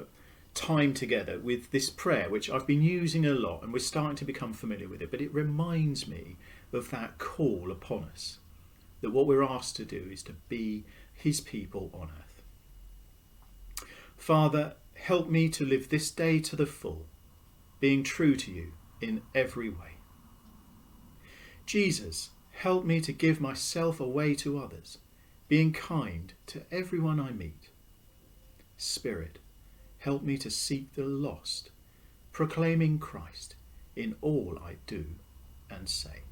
time 0.52 0.92
together 0.92 1.38
with 1.38 1.70
this 1.70 1.88
prayer, 1.88 2.28
which 2.28 2.50
I've 2.50 2.66
been 2.66 2.82
using 2.82 3.24
a 3.24 3.32
lot 3.32 3.62
and 3.62 3.72
we're 3.72 3.78
starting 3.78 4.16
to 4.16 4.24
become 4.26 4.52
familiar 4.52 4.88
with 4.88 5.00
it, 5.00 5.10
but 5.10 5.22
it 5.22 5.32
reminds 5.32 6.06
me 6.06 6.36
of 6.72 6.90
that 6.90 7.16
call 7.16 7.70
upon 7.70 8.04
us 8.04 8.38
that 9.02 9.10
what 9.10 9.26
we're 9.26 9.42
asked 9.42 9.76
to 9.76 9.84
do 9.84 10.08
is 10.10 10.22
to 10.24 10.32
be 10.48 10.84
His 11.12 11.40
people 11.40 11.90
on 11.92 12.08
earth. 12.18 12.42
Father, 14.16 14.76
help 14.94 15.28
me 15.28 15.48
to 15.50 15.66
live 15.66 15.88
this 15.88 16.10
day 16.10 16.40
to 16.40 16.56
the 16.56 16.66
full, 16.66 17.06
being 17.80 18.02
true 18.02 18.36
to 18.36 18.50
you 18.50 18.72
in 19.00 19.22
every 19.34 19.68
way. 19.68 19.98
Jesus, 21.66 22.30
help 22.52 22.84
me 22.84 23.00
to 23.00 23.12
give 23.12 23.40
myself 23.40 24.00
away 24.00 24.34
to 24.36 24.58
others, 24.58 24.98
being 25.48 25.72
kind 25.72 26.32
to 26.46 26.62
everyone 26.70 27.18
I 27.18 27.32
meet. 27.32 27.70
Spirit, 28.76 29.38
help 29.98 30.22
me 30.22 30.38
to 30.38 30.50
seek 30.50 30.94
the 30.94 31.04
lost, 31.04 31.70
proclaiming 32.30 32.98
Christ 32.98 33.56
in 33.96 34.14
all 34.20 34.58
I 34.64 34.76
do 34.86 35.04
and 35.70 35.88
say. 35.88 36.22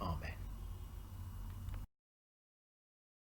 Amen. 0.00 0.33